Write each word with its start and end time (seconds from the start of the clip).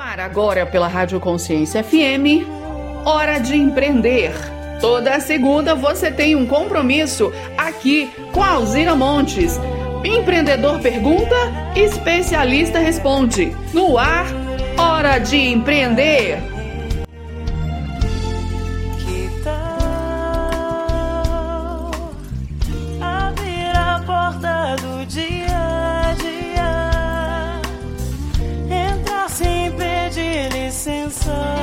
ar 0.00 0.18
agora 0.18 0.64
pela 0.64 0.88
Rádio 0.88 1.20
Consciência 1.20 1.84
FM, 1.84 2.46
Hora 3.04 3.38
de 3.38 3.54
Empreender. 3.54 4.32
Toda 4.80 5.20
segunda 5.20 5.74
você 5.74 6.10
tem 6.10 6.34
um 6.34 6.46
compromisso 6.46 7.30
aqui 7.56 8.10
com 8.32 8.42
a 8.42 8.52
Alzira 8.52 8.96
Montes. 8.96 9.60
Empreendedor 10.02 10.80
pergunta, 10.80 11.34
especialista 11.76 12.78
responde. 12.78 13.54
No 13.74 13.98
ar, 13.98 14.24
Hora 14.78 15.18
de 15.18 15.36
Empreender. 15.36 16.59
sun. 31.30 31.59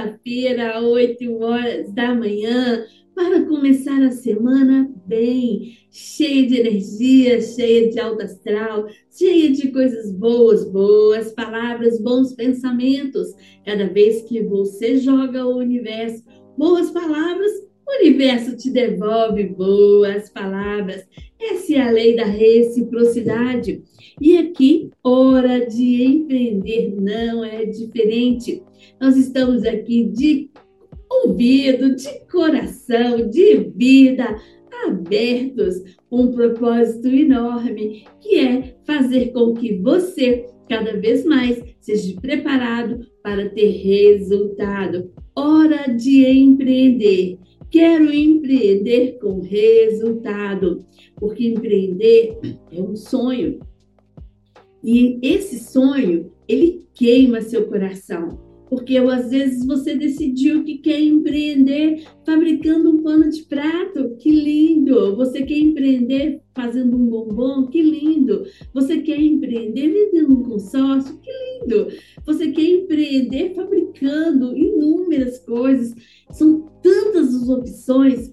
Segunda-feira, 0.00 0.80
8 0.80 1.42
horas 1.42 1.92
da 1.92 2.14
manhã, 2.14 2.84
para 3.14 3.44
começar 3.44 4.02
a 4.02 4.10
semana 4.10 4.90
bem, 5.06 5.76
cheia 5.90 6.46
de 6.46 6.58
energia, 6.58 7.40
cheia 7.40 7.90
de 7.90 8.00
alto 8.00 8.22
astral, 8.22 8.86
cheia 9.10 9.50
de 9.50 9.70
coisas 9.70 10.10
boas, 10.12 10.64
boas 10.70 11.32
palavras, 11.32 12.00
bons 12.00 12.32
pensamentos. 12.34 13.28
Cada 13.64 13.86
vez 13.88 14.22
que 14.22 14.42
você 14.42 14.96
joga 14.96 15.44
o 15.46 15.58
universo 15.58 16.24
boas 16.56 16.90
palavras, 16.90 17.50
o 17.86 18.00
universo 18.00 18.56
te 18.56 18.70
devolve 18.70 19.44
boas 19.48 20.30
palavras. 20.30 21.06
Essa 21.38 21.74
é 21.74 21.80
a 21.80 21.90
lei 21.90 22.16
da 22.16 22.24
reciprocidade. 22.24 23.82
E 24.20 24.38
aqui, 24.38 24.90
hora 25.02 25.66
de 25.66 26.04
empreender 26.04 26.94
não 27.00 27.44
é 27.44 27.64
diferente. 27.64 28.62
Nós 29.00 29.16
estamos 29.16 29.64
aqui 29.64 30.04
de 30.04 30.50
ouvido, 31.08 31.96
de 31.96 32.20
coração, 32.30 33.30
de 33.30 33.56
vida, 33.74 34.36
abertos, 34.86 35.82
um 36.12 36.30
propósito 36.30 37.08
enorme, 37.08 38.04
que 38.20 38.38
é 38.38 38.76
fazer 38.84 39.32
com 39.32 39.54
que 39.54 39.78
você, 39.78 40.44
cada 40.68 41.00
vez 41.00 41.24
mais, 41.24 41.62
seja 41.80 42.20
preparado 42.20 43.06
para 43.22 43.48
ter 43.48 43.70
resultado. 43.70 45.10
Hora 45.34 45.94
de 45.94 46.26
empreender. 46.26 47.38
Quero 47.70 48.12
empreender 48.12 49.18
com 49.18 49.40
resultado, 49.40 50.84
porque 51.16 51.48
empreender 51.48 52.38
é 52.70 52.82
um 52.82 52.94
sonho. 52.94 53.60
E 54.84 55.18
esse 55.22 55.58
sonho, 55.58 56.30
ele 56.46 56.84
queima 56.92 57.40
seu 57.40 57.66
coração 57.66 58.49
porque 58.70 58.96
às 58.98 59.30
vezes 59.30 59.66
você 59.66 59.96
decidiu 59.96 60.62
que 60.62 60.78
quer 60.78 61.00
empreender 61.00 62.04
fabricando 62.24 62.90
um 62.90 63.02
pano 63.02 63.28
de 63.28 63.42
prato, 63.42 64.16
que 64.16 64.30
lindo! 64.30 65.16
Você 65.16 65.42
quer 65.42 65.58
empreender 65.58 66.40
fazendo 66.54 66.96
um 66.96 67.06
bombom, 67.08 67.66
que 67.66 67.82
lindo! 67.82 68.44
Você 68.72 68.98
quer 68.98 69.20
empreender 69.20 69.88
vendendo 69.88 70.34
um 70.34 70.42
consórcio, 70.44 71.18
que 71.18 71.30
lindo! 71.30 71.88
Você 72.24 72.52
quer 72.52 72.62
empreender 72.62 73.54
fabricando 73.56 74.56
inúmeras 74.56 75.40
coisas. 75.40 75.92
São 76.30 76.70
tantas 76.80 77.34
as 77.34 77.48
opções, 77.48 78.32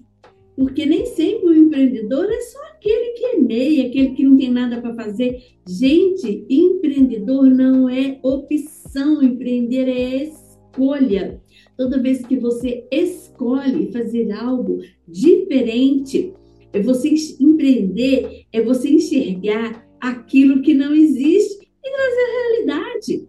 porque 0.58 0.84
nem 0.84 1.06
sempre 1.06 1.50
o 1.50 1.56
empreendedor 1.56 2.24
é 2.24 2.40
só 2.40 2.58
aquele 2.72 3.12
que 3.12 3.24
é 3.26 3.38
meio, 3.38 3.86
aquele 3.86 4.10
que 4.10 4.24
não 4.24 4.36
tem 4.36 4.50
nada 4.50 4.80
para 4.80 4.92
fazer. 4.92 5.40
Gente, 5.68 6.44
empreendedor 6.50 7.48
não 7.48 7.88
é 7.88 8.18
opção, 8.24 9.22
empreender 9.22 9.88
é 9.88 10.24
escolha. 10.24 11.40
Toda 11.76 12.02
vez 12.02 12.26
que 12.26 12.36
você 12.36 12.84
escolhe 12.90 13.92
fazer 13.92 14.32
algo 14.32 14.80
diferente, 15.06 16.34
é 16.72 16.82
você 16.82 17.14
empreender, 17.38 18.44
é 18.52 18.60
você 18.60 18.90
enxergar 18.90 19.88
aquilo 20.00 20.60
que 20.60 20.74
não 20.74 20.92
existe 20.92 21.68
e 21.84 21.88
trazer 21.88 22.20
a 22.20 22.42
realidade. 22.42 23.28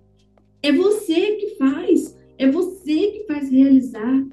É 0.63 0.71
você 0.71 1.35
que 1.35 1.49
faz, 1.59 2.17
é 2.39 2.49
você 2.49 3.11
que 3.11 3.25
faz 3.27 3.51
realizar. 3.51 4.27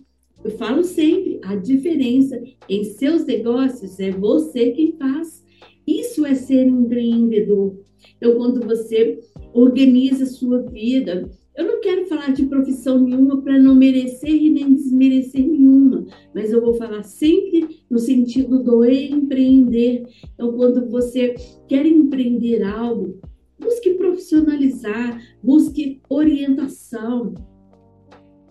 Eu 0.46 0.52
falo 0.52 0.84
sempre, 0.84 1.40
a 1.42 1.56
diferença 1.56 2.40
em 2.68 2.84
seus 2.84 3.24
negócios 3.24 3.98
é 3.98 4.12
você 4.12 4.70
quem 4.70 4.92
faz. 4.92 5.44
Isso 5.84 6.24
é 6.24 6.36
ser 6.36 6.68
empreendedor. 6.68 7.76
Então, 8.16 8.36
quando 8.36 8.64
você 8.64 9.18
organiza 9.52 10.22
a 10.22 10.28
sua 10.28 10.62
vida. 10.62 11.28
Eu 11.56 11.66
não 11.66 11.80
quero 11.80 12.06
falar 12.06 12.32
de 12.32 12.46
profissão 12.46 13.00
nenhuma 13.00 13.42
para 13.42 13.58
não 13.58 13.74
merecer 13.74 14.30
e 14.30 14.48
nem 14.48 14.72
desmerecer 14.72 15.44
nenhuma, 15.44 16.06
mas 16.32 16.52
eu 16.52 16.60
vou 16.60 16.74
falar 16.74 17.02
sempre 17.02 17.80
no 17.90 17.98
sentido 17.98 18.62
do 18.62 18.84
empreender. 18.84 20.06
Então, 20.32 20.52
quando 20.52 20.88
você 20.88 21.34
quer 21.66 21.84
empreender 21.84 22.62
algo, 22.62 23.18
busque 23.58 23.94
profissionalizar, 23.94 25.20
busque 25.42 26.00
orientação. 26.08 27.34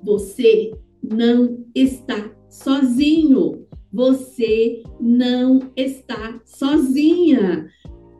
Você 0.04 0.74
não 1.12 1.66
está 1.74 2.32
sozinho. 2.50 3.66
Você 3.92 4.84
não 5.00 5.72
está 5.76 6.42
sozinha. 6.46 7.70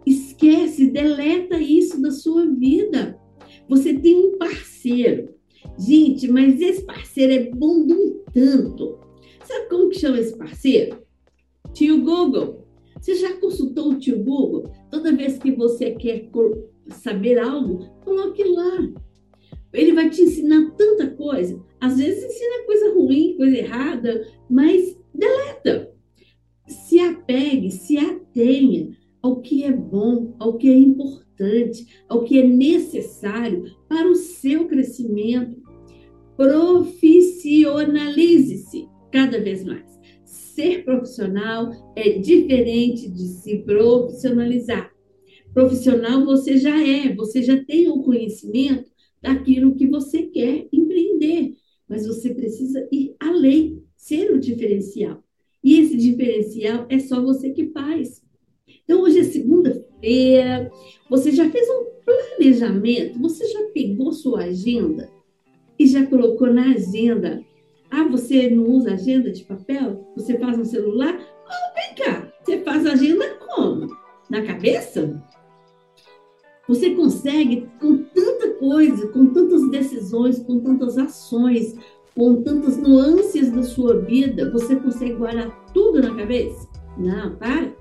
Esquece, 0.06 0.90
deleta 0.90 1.58
isso 1.58 2.02
da 2.02 2.12
sua 2.12 2.46
vida. 2.46 3.20
Você 3.68 3.94
tem 3.94 4.16
um 4.16 4.38
parceiro. 4.38 5.34
Gente, 5.78 6.28
mas 6.30 6.62
esse 6.62 6.86
parceiro 6.86 7.34
é 7.34 7.50
bom 7.52 7.86
de 7.86 7.94
um 7.94 8.24
tanto. 8.34 9.00
Sabe 9.44 9.70
como 9.70 9.90
que 9.90 10.00
chama 10.00 10.20
esse 10.20 10.38
parceiro? 10.38 11.00
Tio 11.74 12.02
Google. 12.04 12.66
Você 13.00 13.16
já 13.16 13.34
consultou 13.38 13.92
o 13.92 14.00
tio 14.00 14.24
Google? 14.24 14.72
Toda 14.90 15.16
vez 15.16 15.38
que 15.38 15.52
você 15.52 15.92
quer 15.92 16.30
saber 16.90 17.38
algo, 17.38 17.86
coloque 18.04 18.44
lá. 18.44 18.94
Ele 19.76 19.94
vai 19.94 20.10
te 20.10 20.22
ensinar 20.22 20.72
tanta 20.72 21.08
coisa. 21.12 21.64
Às 21.80 21.98
vezes 21.98 22.24
ensina 22.24 22.66
coisa 22.66 22.94
ruim, 22.94 23.36
coisa 23.38 23.58
errada, 23.58 24.28
mas 24.50 24.98
deleta. 25.14 25.94
Se 26.68 27.00
apegue, 27.00 27.72
se 27.72 27.98
atenha 27.98 28.98
ao 29.22 29.40
que 29.42 29.64
é 29.64 29.72
bom, 29.72 30.36
ao 30.40 30.58
que 30.58 30.68
é 30.70 30.76
importante, 30.76 32.04
ao 32.08 32.24
que 32.24 32.40
é 32.40 32.48
necessário 32.48 33.76
para 33.88 34.10
o 34.10 34.16
seu 34.16 34.68
crescimento. 34.68 35.64
Profissionalize-se 36.36 38.88
cada 39.12 39.40
vez 39.40 39.64
mais. 39.64 39.86
Ser 40.24 40.86
profissional 40.86 41.72
é 41.96 42.18
diferente 42.20 43.10
de 43.10 43.28
se 43.28 43.58
profissionalizar. 43.60 44.92
Profissional 45.54 46.26
você 46.26 46.58
já 46.58 46.84
é, 46.86 47.16
você 47.16 47.42
já 47.42 47.64
tem 47.64 47.88
o 47.90 48.04
conhecimento 48.04 48.94
daquilo 49.26 49.76
que 49.76 49.88
você 49.88 50.24
quer 50.24 50.68
empreender. 50.72 51.56
mas 51.88 52.08
você 52.08 52.34
precisa 52.34 52.88
ir 52.92 53.16
além, 53.20 53.84
ser 53.96 54.32
o 54.32 54.40
diferencial. 54.40 55.24
E 55.64 55.80
esse 55.80 55.96
diferencial 55.98 56.88
é 56.90 56.98
só 56.98 57.22
você 57.22 57.52
que 57.52 57.68
faz. 57.68 58.24
Então, 58.84 59.02
hoje 59.02 59.20
é 59.20 59.24
segunda-feira, 59.24 60.72
você 61.08 61.32
já 61.32 61.48
fez 61.50 61.68
um 61.70 61.86
planejamento, 62.04 63.20
você 63.20 63.46
já 63.46 63.70
pegou 63.72 64.12
sua 64.12 64.46
agenda 64.46 65.12
e 65.78 65.86
já 65.86 66.06
colocou 66.08 66.52
na 66.52 66.72
agenda. 66.72 67.44
Ah, 67.92 68.08
você 68.08 68.50
não 68.50 68.64
usa 68.64 68.94
agenda 68.94 69.32
de 69.32 69.44
papel? 69.44 70.08
Você 70.16 70.40
faz 70.40 70.58
no 70.58 70.66
celular? 70.66 71.16
Oh, 71.16 71.76
vem 71.76 71.96
cá, 72.04 72.34
você 72.44 72.62
faz 72.62 72.86
agenda 72.86 73.36
como? 73.36 73.88
Na 74.28 74.44
cabeça? 74.44 75.24
Você 76.68 76.92
consegue, 76.92 77.68
com 77.80 77.98
tanta 77.98 78.50
coisa, 78.56 79.08
com 79.10 79.28
tantas 79.28 79.70
decisões, 79.70 80.40
com 80.40 80.60
tantas 80.60 80.98
ações, 80.98 81.76
com 82.16 82.42
tantas 82.42 82.78
nuances 82.78 83.52
da 83.52 83.62
sua 83.62 84.00
vida, 84.00 84.52
você 84.52 84.76
consegue 84.76 85.14
guardar 85.14 85.52
tudo 85.74 86.02
na 86.02 86.16
cabeça? 86.16 86.68
Não, 86.98 87.36
para. 87.36 87.72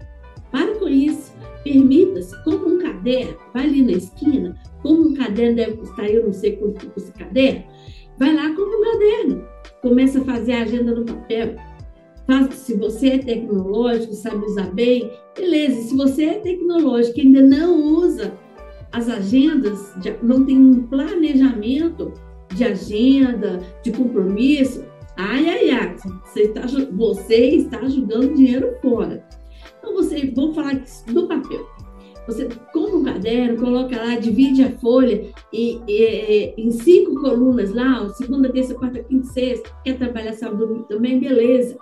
Para 0.51 0.75
com 0.75 0.89
isso. 0.89 1.33
Permita-se, 1.63 2.45
compra 2.45 2.69
um 2.69 2.79
caderno, 2.79 3.37
vai 3.55 3.65
ali 3.65 3.83
na 3.83 3.93
esquina, 3.93 4.55
como 4.83 5.09
um 5.09 5.15
caderno 5.15 5.57
deve 5.57 5.79
custar, 5.79 6.11
eu 6.11 6.27
não 6.27 6.33
sei 6.33 6.57
quanto 6.57 6.87
custa 6.91 7.09
esse 7.11 7.13
caderno, 7.13 7.65
vai 8.19 8.35
lá, 8.35 8.51
compra 8.51 8.79
um 8.79 8.85
caderno, 8.85 9.45
começa 9.81 10.21
a 10.21 10.25
fazer 10.25 10.53
a 10.53 10.63
agenda 10.63 10.95
no 10.95 11.07
papel. 11.07 11.57
Faz, 12.27 12.55
se 12.55 12.75
você 12.75 13.09
é 13.09 13.19
tecnológico, 13.19 14.13
sabe 14.13 14.45
usar 14.45 14.73
bem, 14.75 15.11
beleza. 15.37 15.89
Se 15.89 15.97
você 15.97 16.25
é 16.25 16.35
tecnológico 16.35 17.19
e 17.19 17.23
ainda 17.23 17.43
não 17.43 17.83
usa 17.97 18.33
as 18.95 19.09
agendas, 19.09 19.93
não 20.23 20.45
tem 20.47 20.57
um 20.57 20.87
planejamento 20.87 22.13
de 22.55 22.63
agenda, 22.63 23.61
de 23.83 23.91
compromisso, 23.91 24.85
ai, 25.17 25.49
ai, 25.49 25.71
ai, 25.71 25.97
você 26.25 26.43
está, 26.43 26.63
você 26.93 27.35
está 27.57 27.85
jogando 27.89 28.35
dinheiro 28.35 28.77
fora. 28.81 29.29
Então, 29.79 29.95
você, 29.95 30.31
vou 30.31 30.55
falar 30.55 30.81
do 31.09 31.27
papel. 31.27 31.67
Você 32.29 32.49
compra 32.73 32.97
um 32.97 33.05
caderno, 33.05 33.61
coloca 33.61 33.97
lá, 33.97 34.17
divide 34.17 34.63
a 34.63 34.71
folha 34.79 35.29
e, 35.53 35.81
e, 35.89 36.55
em 36.57 36.71
cinco 36.71 37.21
colunas 37.21 37.75
lá, 37.75 38.09
segunda, 38.11 38.51
terça, 38.51 38.75
quarta, 38.75 39.03
quinta, 39.03 39.27
sexta. 39.27 39.69
Quer 39.85 39.99
trabalhar 39.99 40.33
sábado, 40.35 40.87
também? 40.89 41.19
Beleza. 41.19 41.77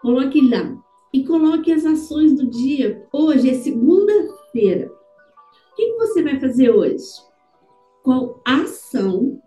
Coloque 0.00 0.40
lá. 0.48 0.74
E 1.12 1.22
coloque 1.24 1.70
as 1.70 1.84
ações 1.84 2.34
do 2.34 2.48
dia. 2.48 3.06
Hoje 3.12 3.50
é 3.50 3.54
segunda-feira. 3.54 4.97
Que 5.78 5.92
você 5.92 6.24
vai 6.24 6.40
fazer 6.40 6.70
hoje? 6.70 7.04
Qual 8.02 8.42
ação 8.44 9.40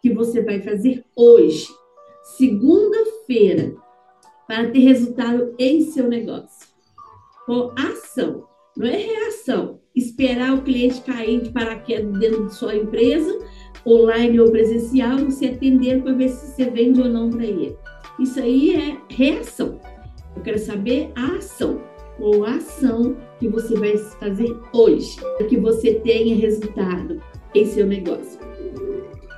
que 0.00 0.10
você 0.10 0.42
vai 0.42 0.62
fazer 0.62 1.04
hoje, 1.14 1.68
segunda-feira, 2.38 3.74
para 4.48 4.70
ter 4.70 4.78
resultado 4.78 5.54
em 5.58 5.82
seu 5.82 6.08
negócio? 6.08 6.66
Qual 7.44 7.74
ação? 7.76 8.46
Não 8.74 8.86
é 8.86 8.96
reação. 8.96 9.80
Esperar 9.94 10.54
o 10.54 10.62
cliente 10.62 11.02
cair 11.02 11.42
de 11.42 11.50
paraquedas 11.50 12.18
dentro 12.18 12.46
de 12.46 12.54
sua 12.54 12.74
empresa, 12.74 13.38
online 13.86 14.40
ou 14.40 14.50
presencial, 14.50 15.18
você 15.18 15.48
atender 15.48 16.02
para 16.02 16.14
ver 16.14 16.30
se 16.30 16.54
você 16.54 16.70
vende 16.70 17.02
ou 17.02 17.08
não 17.10 17.28
para 17.28 17.44
ele. 17.44 17.76
Isso 18.18 18.40
aí 18.40 18.76
é 18.76 18.98
reação. 19.10 19.78
Eu 20.34 20.42
quero 20.42 20.58
saber 20.58 21.12
a 21.14 21.36
ação. 21.36 21.89
Qual 22.20 22.44
a 22.44 22.56
ação 22.56 23.16
que 23.38 23.48
você 23.48 23.74
vai 23.74 23.96
fazer 23.96 24.54
hoje 24.74 25.16
para 25.38 25.46
que 25.46 25.56
você 25.56 25.94
tenha 25.94 26.36
resultado 26.36 27.18
em 27.54 27.64
seu 27.64 27.86
negócio? 27.86 28.38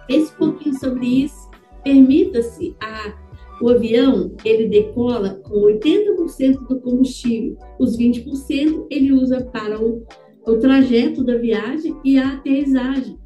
Esse 0.09 0.33
pouquinho 0.33 0.77
sobre 0.77 1.07
isso, 1.23 1.49
permita-se 1.85 2.75
a 2.81 3.23
o 3.61 3.69
avião, 3.69 4.35
ele 4.45 4.67
decola 4.67 5.41
com 5.45 5.55
80% 5.61 6.67
do 6.67 6.81
combustível. 6.81 7.57
Os 7.79 7.97
20% 7.97 8.89
ele 8.91 9.13
usa 9.13 9.45
para 9.45 9.81
o, 9.81 10.05
o 10.45 10.57
trajeto 10.57 11.23
da 11.23 11.37
viagem 11.37 11.97
e 12.05 12.19
a 12.19 12.33
aterrissagem. 12.33 13.17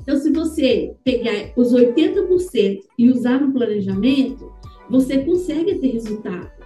Então, 0.00 0.16
se 0.16 0.30
você 0.30 0.94
pegar 1.02 1.52
os 1.56 1.74
80% 1.74 2.78
e 2.96 3.10
usar 3.10 3.40
no 3.40 3.52
planejamento, 3.52 4.52
você 4.88 5.18
consegue 5.18 5.80
ter 5.80 5.88
resultado. 5.88 6.57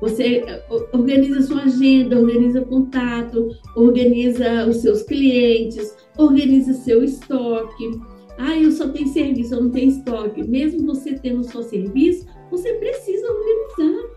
Você 0.00 0.44
eh, 0.46 0.64
organiza 0.92 1.42
sua 1.42 1.62
agenda, 1.62 2.18
organiza 2.18 2.60
contato, 2.62 3.48
organiza 3.74 4.66
os 4.66 4.76
seus 4.78 5.02
clientes, 5.02 5.96
organiza 6.18 6.74
seu 6.74 7.02
estoque 7.02 8.00
ah, 8.38 8.56
eu 8.56 8.70
só 8.70 8.88
tenho 8.88 9.08
serviço, 9.08 9.54
eu 9.54 9.62
não 9.62 9.70
tenho 9.70 9.90
estoque. 9.90 10.42
Mesmo 10.46 10.86
você 10.86 11.14
tendo 11.14 11.42
só 11.44 11.62
serviço, 11.62 12.26
você 12.50 12.74
precisa 12.74 13.26
organizar, 13.26 14.10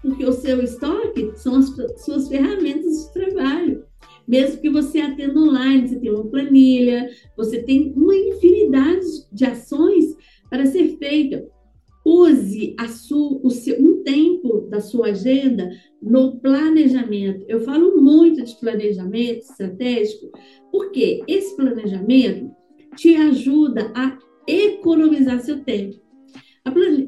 porque 0.00 0.24
o 0.24 0.32
seu 0.32 0.62
estoque 0.62 1.32
são 1.34 1.56
as 1.56 1.74
suas 1.98 2.28
ferramentas 2.28 3.06
de 3.06 3.12
trabalho. 3.12 3.84
Mesmo 4.26 4.60
que 4.60 4.70
você 4.70 5.00
atenda 5.00 5.38
online, 5.38 5.88
você 5.88 5.98
tem 5.98 6.10
uma 6.10 6.24
planilha, 6.24 7.10
você 7.36 7.62
tem 7.62 7.92
uma 7.96 8.14
infinidade 8.14 9.06
de 9.32 9.44
ações 9.44 10.16
para 10.48 10.66
ser 10.66 10.96
feita. 10.98 11.44
Use 12.04 12.74
a 12.78 12.88
sua, 12.88 13.40
o 13.42 13.50
seu, 13.50 13.80
um 13.80 14.02
tempo 14.02 14.68
da 14.68 14.80
sua 14.80 15.08
agenda 15.08 15.70
no 16.02 16.38
planejamento. 16.38 17.44
Eu 17.48 17.60
falo 17.60 18.00
muito 18.00 18.44
de 18.44 18.54
planejamento 18.56 19.38
estratégico, 19.38 20.30
porque 20.70 21.22
esse 21.26 21.56
planejamento 21.56 22.50
te 22.96 23.14
ajuda 23.16 23.90
a 23.94 24.18
economizar 24.46 25.40
seu 25.40 25.64
tempo. 25.64 26.04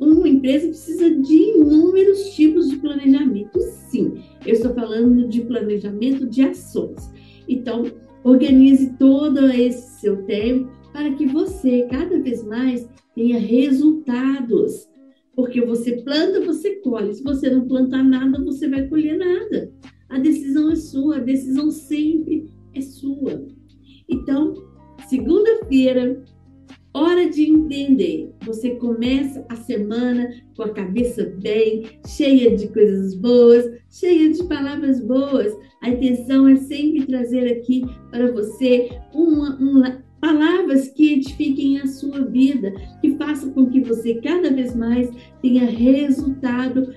Uma 0.00 0.28
empresa 0.28 0.68
precisa 0.68 1.10
de 1.10 1.34
inúmeros 1.34 2.34
tipos 2.34 2.68
de 2.68 2.76
planejamento, 2.76 3.58
sim. 3.90 4.14
Eu 4.44 4.52
estou 4.52 4.74
falando 4.74 5.28
de 5.28 5.42
planejamento 5.42 6.26
de 6.26 6.42
ações. 6.42 7.10
Então, 7.48 7.84
organize 8.22 8.94
todo 8.98 9.48
esse 9.50 10.00
seu 10.00 10.24
tempo 10.24 10.70
para 10.92 11.10
que 11.12 11.26
você, 11.26 11.86
cada 11.90 12.18
vez 12.20 12.44
mais, 12.44 12.88
tenha 13.16 13.40
resultados. 13.40 14.88
Porque 15.34 15.60
você 15.60 16.00
planta, 16.02 16.40
você 16.44 16.76
colhe. 16.76 17.12
Se 17.12 17.24
você 17.24 17.50
não 17.50 17.66
plantar 17.66 18.04
nada, 18.04 18.42
você 18.44 18.68
vai 18.68 18.86
colher 18.86 19.18
nada. 19.18 19.72
A 20.08 20.18
decisão 20.20 20.70
é 20.70 20.76
sua, 20.76 21.16
a 21.16 21.20
decisão 21.20 21.70
sempre 21.72 22.48
é 22.72 22.80
sua. 22.80 23.44
Então, 24.08 24.54
Segunda-feira, 25.08 26.20
hora 26.92 27.30
de 27.30 27.48
entender. 27.48 28.34
Você 28.44 28.70
começa 28.70 29.44
a 29.48 29.54
semana 29.54 30.28
com 30.56 30.64
a 30.64 30.70
cabeça 30.70 31.32
bem, 31.40 31.84
cheia 32.08 32.56
de 32.56 32.66
coisas 32.68 33.14
boas, 33.14 33.64
cheia 33.88 34.32
de 34.32 34.42
palavras 34.48 35.00
boas. 35.00 35.56
A 35.80 35.90
intenção 35.90 36.48
é 36.48 36.56
sempre 36.56 37.06
trazer 37.06 37.52
aqui 37.52 37.84
para 38.10 38.32
você 38.32 38.88
uma, 39.14 39.56
uma, 39.58 40.04
palavras 40.26 40.88
que 40.88 41.12
edifiquem 41.12 41.78
a 41.78 41.86
sua 41.86 42.24
vida, 42.24 42.72
que 43.00 43.16
façam 43.16 43.52
com 43.52 43.70
que 43.70 43.80
você 43.80 44.14
cada 44.14 44.50
vez 44.50 44.74
mais 44.74 45.08
tenha 45.40 45.66
resultado 45.66 46.92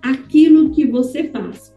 aquilo 0.00 0.70
que 0.70 0.86
você 0.86 1.24
faz. 1.24 1.74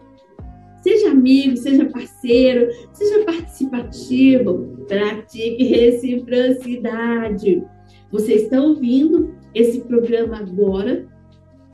Seja 0.82 1.12
amigo, 1.12 1.58
seja 1.58 1.90
parceiro, 1.90 2.70
seja 2.94 3.26
participativo, 3.26 4.86
pratique 4.88 5.64
reciprocidade. 5.66 7.62
Você 8.10 8.36
está 8.36 8.62
ouvindo 8.62 9.36
esse 9.54 9.82
programa 9.82 10.38
agora 10.38 11.06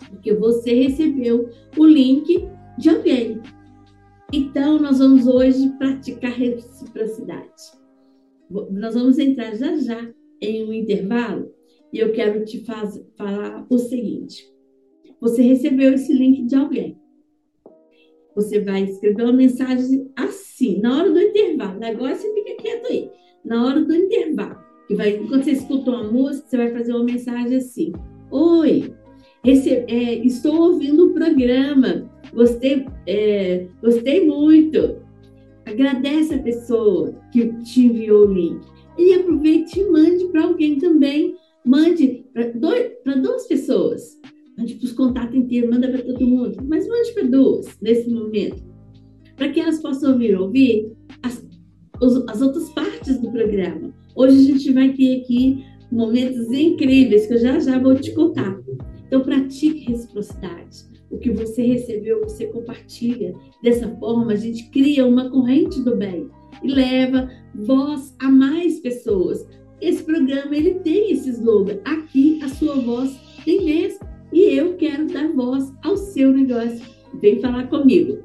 porque 0.09 0.33
você 0.33 0.73
recebeu 0.73 1.49
o 1.77 1.85
link 1.85 2.47
de 2.79 2.89
alguém. 2.89 3.39
Então, 4.33 4.79
nós 4.79 4.97
vamos 4.97 5.27
hoje 5.27 5.69
praticar 5.77 6.31
reciprocidade. 6.31 7.78
Nós 8.49 8.95
vamos 8.95 9.17
entrar 9.19 9.55
já 9.55 9.75
já 9.77 10.11
em 10.41 10.65
um 10.65 10.73
intervalo 10.73 11.51
e 11.93 11.99
eu 11.99 12.11
quero 12.11 12.43
te 12.45 12.63
faz, 12.65 12.99
falar 13.17 13.65
o 13.69 13.77
seguinte: 13.77 14.43
você 15.19 15.41
recebeu 15.41 15.93
esse 15.93 16.13
link 16.13 16.45
de 16.45 16.55
alguém 16.55 16.99
você 18.41 18.59
vai 18.61 18.83
escrever 18.83 19.23
uma 19.23 19.33
mensagem 19.33 20.09
assim, 20.15 20.79
na 20.79 20.97
hora 20.97 21.11
do 21.11 21.19
intervalo. 21.19 21.83
Agora 21.83 22.15
você 22.15 22.33
fica 22.33 22.61
quieto 22.61 22.87
aí. 22.87 23.09
Na 23.43 23.65
hora 23.65 23.83
do 23.83 23.93
intervalo. 23.93 24.57
Que 24.87 24.95
vai, 24.95 25.17
quando 25.27 25.43
você 25.43 25.51
escuta 25.51 25.91
uma 25.91 26.03
música, 26.03 26.47
você 26.47 26.57
vai 26.57 26.71
fazer 26.71 26.93
uma 26.93 27.03
mensagem 27.03 27.57
assim: 27.57 27.91
Oi, 28.31 28.93
esse, 29.43 29.69
é, 29.69 30.25
estou 30.25 30.55
ouvindo 30.55 31.07
o 31.07 31.13
programa. 31.13 32.09
Gostei, 32.33 32.85
é, 33.05 33.67
gostei 33.81 34.25
muito. 34.25 34.97
Agradece 35.69 36.35
a 36.35 36.39
pessoa 36.39 37.13
que 37.31 37.53
te 37.63 37.85
enviou 37.85 38.27
o 38.27 38.33
link. 38.33 38.61
E 38.97 39.13
aproveite 39.13 39.79
e 39.79 39.89
mande 39.89 40.25
para 40.25 40.43
alguém 40.43 40.77
também. 40.77 41.35
Mande 41.65 42.25
para 42.33 43.15
duas 43.15 43.47
pessoas 43.47 44.19
mande 44.59 44.75
para 44.75 44.85
os 44.85 44.91
contatos 44.91 45.35
inteiros, 45.35 45.69
manda 45.69 45.87
para 45.87 46.01
todo 46.01 46.27
mundo, 46.27 46.57
mas 46.67 46.85
mande 46.87 47.13
para 47.13 47.23
duas 47.23 47.77
nesse 47.81 48.09
momento, 48.09 48.61
para 49.37 49.49
que 49.49 49.59
elas 49.59 49.81
possam 49.81 50.11
ouvir, 50.11 50.37
ouvir 50.37 50.91
as, 51.23 51.45
as 52.27 52.41
outras 52.41 52.69
partes 52.71 53.21
do 53.21 53.31
programa. 53.31 53.93
Hoje 54.15 54.37
a 54.37 54.51
gente 54.51 54.73
vai 54.73 54.91
ter 54.93 55.21
aqui 55.21 55.63
momentos 55.89 56.51
incríveis 56.51 57.25
que 57.25 57.35
eu 57.35 57.39
já 57.39 57.59
já 57.59 57.79
vou 57.79 57.95
te 57.95 58.13
contar. 58.13 58.59
Então, 59.07 59.21
pratique 59.21 59.91
reciprocidade. 59.91 60.88
O 61.11 61.17
que 61.17 61.31
você 61.31 61.63
recebeu, 61.63 62.21
você 62.21 62.47
compartilha. 62.47 63.33
Dessa 63.63 63.89
forma, 63.97 64.33
a 64.33 64.35
gente 64.35 64.69
cria 64.69 65.05
uma 65.05 65.29
corrente 65.29 65.81
do 65.81 65.95
bem 65.95 66.29
e 66.63 66.71
leva 66.71 67.29
voz 67.55 68.15
a 68.19 68.29
mais 68.29 68.79
pessoas. 68.79 69.47
Esse 69.81 70.03
programa 70.03 70.55
ele 70.55 70.75
tem 70.75 71.11
esse 71.11 71.29
slogan: 71.29 71.79
aqui 71.85 72.39
a 72.43 72.49
sua 72.49 72.75
voz 72.75 73.17
tem 73.43 73.65
vez 73.65 73.99
e 74.31 74.55
eu 74.55 74.75
quero 74.75 75.07
dar 75.07 75.31
voz 75.33 75.73
ao 75.83 75.97
seu 75.97 76.31
negócio. 76.31 76.85
Vem 77.21 77.39
falar 77.39 77.67
comigo. 77.67 78.19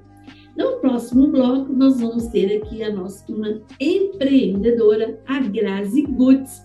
No 0.57 0.79
próximo 0.79 1.29
bloco, 1.29 1.73
nós 1.73 2.01
vamos 2.01 2.29
ter 2.29 2.57
aqui 2.57 2.83
a 2.83 2.93
nossa 2.93 3.25
uma 3.33 3.61
empreendedora, 3.81 5.21
a 5.27 5.41
Grazi 5.41 6.03
Gutz. 6.03 6.63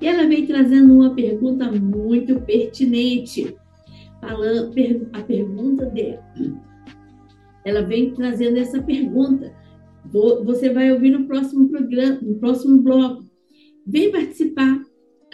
E 0.00 0.06
ela 0.06 0.28
vem 0.28 0.46
trazendo 0.46 0.94
uma 0.94 1.14
pergunta 1.14 1.70
muito 1.72 2.40
pertinente. 2.40 3.56
Falando, 4.22 4.72
a 5.12 5.20
pergunta 5.20 5.86
dela. 5.86 6.22
Ela 7.64 7.82
vem 7.82 8.14
trazendo 8.14 8.56
essa 8.56 8.80
pergunta. 8.80 9.52
Você 10.44 10.70
vai 10.70 10.92
ouvir 10.92 11.10
no 11.10 11.26
próximo 11.26 11.68
programa, 11.68 12.20
no 12.22 12.36
próximo 12.36 12.80
bloco. 12.80 13.24
Vem 13.84 14.12
participar. 14.12 14.80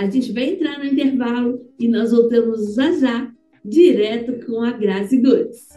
A 0.01 0.09
gente 0.09 0.33
vai 0.33 0.45
entrar 0.45 0.79
no 0.79 0.87
intervalo 0.87 1.61
e 1.79 1.87
nós 1.87 2.13
voltamos 2.13 2.75
já 2.75 2.93
já, 2.93 3.31
direto 3.65 4.47
com 4.47 4.63
a 4.63 4.73
Grazi 4.73 5.21
Goods. 5.21 5.69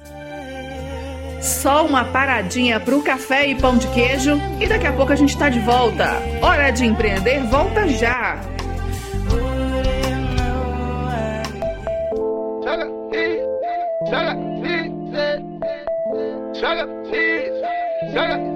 Só 1.41 1.85
uma 1.85 2.05
paradinha 2.05 2.79
para 2.79 2.95
o 2.95 3.03
café 3.03 3.49
e 3.49 3.55
pão 3.55 3.77
de 3.77 3.87
queijo 3.87 4.37
e 4.61 4.67
daqui 4.67 4.85
a 4.85 4.93
pouco 4.93 5.11
a 5.11 5.15
gente 5.15 5.29
está 5.29 5.49
de 5.49 5.59
volta. 5.59 6.19
Hora 6.41 6.69
de 6.69 6.85
empreender, 6.85 7.43
volta 7.49 7.87
já! 7.87 8.50
Sugar, 16.61 16.85
cheese, 17.09 18.13
sugar. 18.13 18.50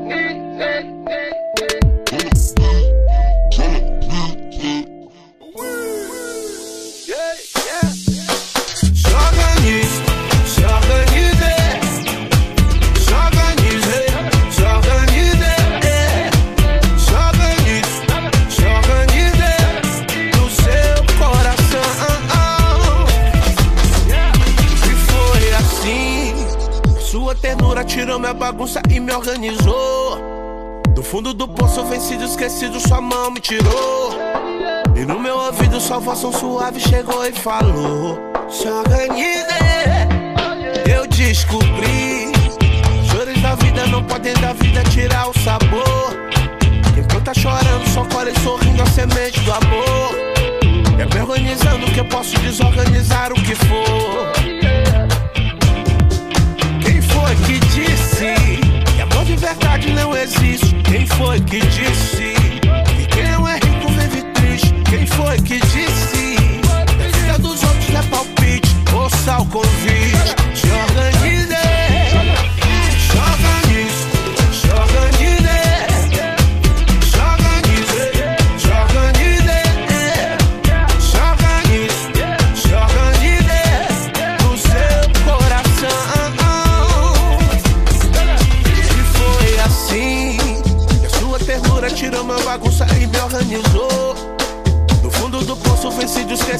Tirou 27.95 28.19
minha 28.19 28.33
bagunça 28.33 28.81
e 28.89 28.99
me 28.99 29.13
organizou. 29.13 30.19
Do 30.93 31.01
fundo 31.01 31.33
do 31.33 31.47
poço, 31.47 31.81
vencido, 31.85 32.25
esquecido, 32.25 32.77
sua 32.77 32.99
mão 32.99 33.31
me 33.31 33.39
tirou. 33.39 34.11
E 34.97 35.05
no 35.05 35.17
meu 35.17 35.37
ouvido, 35.37 35.79
salvação 35.79 36.33
suave 36.33 36.77
chegou 36.81 37.25
e 37.25 37.31
falou: 37.31 38.19
Se 38.49 38.67
organize, 38.67 39.45
eu 40.91 41.07
descobri. 41.07 42.33
Chores 43.09 43.41
da 43.41 43.55
vida 43.55 43.87
não 43.87 44.03
podem 44.03 44.33
da 44.35 44.51
vida 44.51 44.83
tirar 44.89 45.29
o 45.29 45.39
sabor. 45.39 46.13
Quem 46.93 47.21
tá 47.21 47.33
chorando 47.33 47.87
só 47.93 48.03
colhe 48.05 48.37
sorrindo 48.39 48.83
a 48.83 48.85
semente 48.87 49.39
do 49.39 49.53
amor. 49.53 50.15
É 50.99 51.05
me 51.05 51.21
organizando 51.21 51.85
que 51.93 52.01
eu 52.01 52.05
posso 52.05 52.37
desorganizar 52.39 53.31
o 53.31 53.35
que 53.35 53.55
for. 53.55 54.44
Existe? 61.07 61.45
Quem 61.45 62.24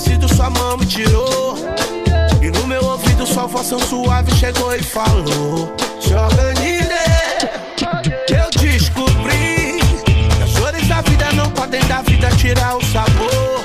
esquecido, 0.05 0.33
sua 0.35 0.49
mão 0.51 0.77
me 0.77 0.85
tirou. 0.85 1.57
E 2.41 2.51
no 2.51 2.67
meu 2.67 2.83
ouvido, 2.83 3.25
voz 3.25 3.69
tão 3.69 3.79
suave 3.79 4.31
chegou 4.35 4.73
e 4.75 4.83
falou: 4.83 5.75
Se 5.99 6.13
organize. 6.13 6.85
Eu 8.29 8.49
descobri 8.61 9.79
que 10.05 10.43
as 10.43 10.53
dores 10.53 10.87
da 10.87 11.01
vida 11.01 11.31
não 11.33 11.49
podem 11.51 11.81
da 11.87 12.01
vida 12.03 12.29
tirar 12.37 12.77
o 12.77 12.85
sabor. 12.85 13.63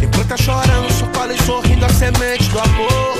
Quem 0.00 0.08
planta 0.08 0.36
chorando, 0.36 0.92
só 0.92 1.06
colhe 1.06 1.40
sorrindo 1.42 1.84
a 1.84 1.88
semente 1.88 2.48
do 2.50 2.58
amor. 2.58 3.14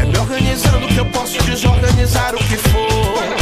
É 0.00 0.04
me 0.04 0.18
organizando 0.18 0.88
que 0.88 0.98
eu 0.98 1.06
posso 1.06 1.40
desorganizar 1.44 2.34
o 2.34 2.38
que 2.38 2.56
for. 2.56 3.41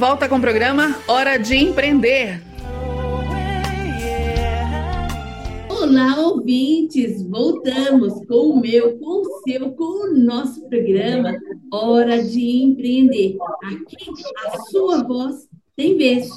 Volta 0.00 0.26
com 0.26 0.36
o 0.36 0.40
programa 0.40 0.98
Hora 1.06 1.36
de 1.36 1.54
Empreender. 1.54 2.40
Olá, 5.68 6.18
ouvintes! 6.20 7.22
Voltamos 7.22 8.14
com 8.26 8.52
o 8.52 8.58
meu, 8.58 8.98
com 8.98 9.20
o 9.20 9.42
seu, 9.42 9.72
com 9.72 10.08
o 10.08 10.18
nosso 10.18 10.66
programa 10.70 11.36
Hora 11.70 12.24
de 12.24 12.62
Empreender. 12.62 13.36
Aqui 13.62 14.10
a 14.46 14.58
sua 14.70 15.02
voz 15.02 15.46
tem 15.76 15.98
vez. 15.98 16.30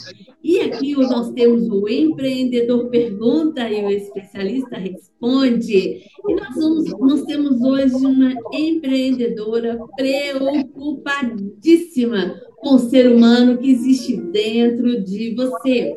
E 0.43 0.59
aqui 0.59 0.93
nós 0.95 1.31
temos 1.31 1.69
o 1.69 1.87
empreendedor 1.87 2.89
pergunta 2.89 3.69
e 3.69 3.81
o 3.81 3.89
especialista 3.89 4.77
responde. 4.77 6.01
E 6.27 6.35
nós, 6.35 6.53
vamos, 6.53 6.91
nós 6.99 7.23
temos 7.23 7.61
hoje 7.61 7.95
uma 7.95 8.33
empreendedora 8.51 9.79
preocupadíssima 9.95 12.35
com 12.63 12.75
o 12.75 12.79
ser 12.79 13.11
humano 13.11 13.57
que 13.57 13.69
existe 13.69 14.15
dentro 14.15 15.03
de 15.03 15.35
você. 15.35 15.95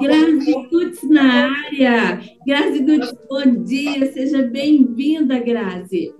Grazi 0.00 0.52
Gutz 0.68 1.02
na 1.04 1.52
área. 1.66 2.20
Grazi 2.44 2.80
Gutz, 2.80 3.14
bom 3.30 3.62
dia, 3.62 4.12
seja 4.12 4.42
bem-vinda, 4.42 5.38
Grazi. 5.38 6.12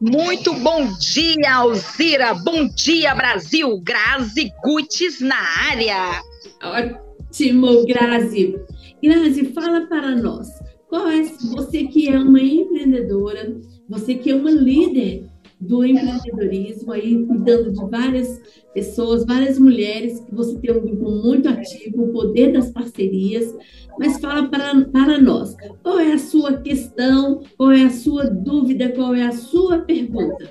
Muito 0.00 0.54
bom 0.54 0.86
dia, 1.00 1.56
Alzira. 1.56 2.32
Bom 2.32 2.68
dia, 2.68 3.14
Brasil. 3.16 3.80
Grazi 3.82 4.52
Gutz 4.62 5.20
na 5.20 5.40
área. 5.68 6.22
Ótimo, 6.62 7.84
Grazi. 7.86 8.56
Grazi, 9.02 9.46
fala 9.46 9.86
para 9.86 10.14
nós. 10.14 10.48
Qual 10.88 11.08
é 11.08 11.22
você 11.22 11.84
que 11.84 12.08
é 12.08 12.18
uma 12.18 12.40
empreendedora, 12.40 13.54
você 13.88 14.14
que 14.14 14.30
é 14.30 14.34
uma 14.34 14.50
líder 14.50 15.27
do 15.60 15.84
empreendedorismo, 15.84 16.92
aí 16.92 17.24
cuidando 17.26 17.72
de 17.72 17.84
várias 17.90 18.40
pessoas, 18.72 19.24
várias 19.24 19.58
mulheres, 19.58 20.20
que 20.20 20.34
você 20.34 20.56
tem 20.58 20.70
um 20.70 20.80
grupo 20.80 21.10
muito 21.10 21.48
ativo, 21.48 22.04
o 22.04 22.12
poder 22.12 22.52
das 22.52 22.70
parcerias, 22.70 23.54
mas 23.98 24.20
fala 24.20 24.48
para, 24.48 24.84
para 24.86 25.18
nós, 25.18 25.56
qual 25.82 25.98
é 25.98 26.12
a 26.12 26.18
sua 26.18 26.58
questão, 26.58 27.42
qual 27.56 27.72
é 27.72 27.82
a 27.82 27.90
sua 27.90 28.24
dúvida, 28.24 28.90
qual 28.90 29.14
é 29.14 29.22
a 29.24 29.32
sua 29.32 29.80
pergunta? 29.80 30.48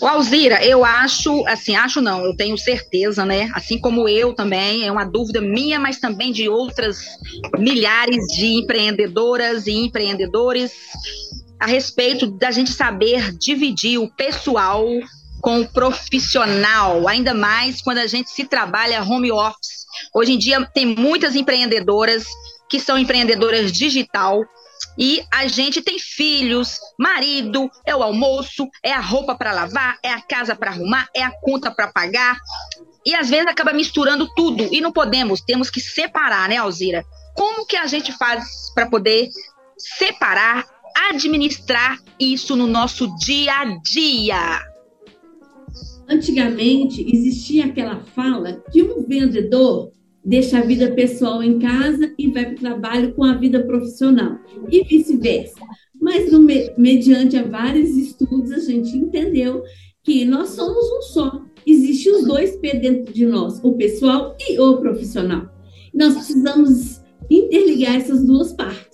O 0.00 0.06
Alzira, 0.06 0.64
eu 0.64 0.84
acho, 0.84 1.46
assim, 1.46 1.76
acho 1.76 2.00
não, 2.00 2.24
eu 2.24 2.34
tenho 2.34 2.56
certeza, 2.56 3.24
né? 3.24 3.50
Assim 3.54 3.78
como 3.78 4.08
eu 4.08 4.34
também, 4.34 4.86
é 4.86 4.90
uma 4.90 5.04
dúvida 5.04 5.40
minha, 5.40 5.78
mas 5.78 6.00
também 6.00 6.32
de 6.32 6.48
outras 6.48 6.98
milhares 7.58 8.26
de 8.34 8.46
empreendedoras 8.46 9.66
e 9.66 9.72
empreendedores 9.72 10.72
a 11.60 11.66
respeito 11.66 12.26
da 12.26 12.50
gente 12.50 12.72
saber 12.72 13.32
dividir 13.32 13.98
o 13.98 14.10
pessoal 14.10 14.84
com 15.40 15.60
o 15.60 15.68
profissional, 15.68 17.06
ainda 17.06 17.34
mais 17.34 17.80
quando 17.80 17.98
a 17.98 18.06
gente 18.06 18.30
se 18.30 18.44
trabalha 18.44 19.02
home 19.02 19.30
office. 19.30 19.86
Hoje 20.14 20.32
em 20.32 20.38
dia 20.38 20.64
tem 20.74 20.86
muitas 20.86 21.36
empreendedoras 21.36 22.24
que 22.68 22.80
são 22.80 22.98
empreendedoras 22.98 23.72
digital 23.72 24.42
e 24.98 25.22
a 25.32 25.46
gente 25.46 25.82
tem 25.82 25.98
filhos, 25.98 26.78
marido, 26.98 27.70
é 27.84 27.94
o 27.94 28.02
almoço, 28.02 28.68
é 28.82 28.92
a 28.92 29.00
roupa 29.00 29.34
para 29.34 29.52
lavar, 29.52 29.98
é 30.02 30.10
a 30.10 30.20
casa 30.20 30.54
para 30.54 30.70
arrumar, 30.70 31.08
é 31.14 31.22
a 31.22 31.30
conta 31.30 31.70
para 31.70 31.88
pagar. 31.88 32.38
E 33.04 33.14
às 33.14 33.30
vezes 33.30 33.46
acaba 33.46 33.72
misturando 33.72 34.28
tudo 34.34 34.68
e 34.70 34.80
não 34.80 34.92
podemos, 34.92 35.40
temos 35.40 35.70
que 35.70 35.80
separar, 35.80 36.48
né, 36.48 36.56
Alzira? 36.56 37.04
Como 37.34 37.66
que 37.66 37.76
a 37.76 37.86
gente 37.86 38.12
faz 38.12 38.44
para 38.74 38.88
poder 38.88 39.30
separar 39.78 40.66
administrar 41.10 41.98
isso 42.18 42.54
no 42.56 42.66
nosso 42.66 43.08
dia 43.18 43.52
a 43.52 43.64
dia? 43.82 44.60
Antigamente 46.08 47.06
existia 47.08 47.66
aquela 47.66 48.00
fala 48.00 48.62
que 48.72 48.82
um 48.82 49.06
vendedor 49.06 49.92
deixa 50.24 50.58
a 50.58 50.62
vida 50.62 50.90
pessoal 50.92 51.42
em 51.42 51.58
casa 51.58 52.12
e 52.18 52.30
vai 52.30 52.46
para 52.46 52.54
o 52.54 52.58
trabalho 52.58 53.14
com 53.14 53.24
a 53.24 53.34
vida 53.34 53.62
profissional, 53.64 54.38
e 54.70 54.82
vice-versa. 54.84 55.60
Mas, 56.00 56.30
no, 56.32 56.40
mediante 56.76 57.36
a 57.36 57.42
vários 57.42 57.90
estudos, 57.90 58.52
a 58.52 58.58
gente 58.58 58.96
entendeu 58.96 59.62
que 60.02 60.24
nós 60.24 60.50
somos 60.50 60.84
um 60.92 61.02
só. 61.02 61.42
Existem 61.66 62.12
os 62.12 62.26
dois 62.26 62.56
P 62.56 62.74
dentro 62.76 63.12
de 63.12 63.26
nós, 63.26 63.60
o 63.62 63.72
pessoal 63.72 64.34
e 64.40 64.58
o 64.58 64.78
profissional. 64.78 65.48
Nós 65.92 66.14
precisamos 66.14 67.00
interligar 67.28 67.96
essas 67.96 68.24
duas 68.24 68.52
partes. 68.52 68.89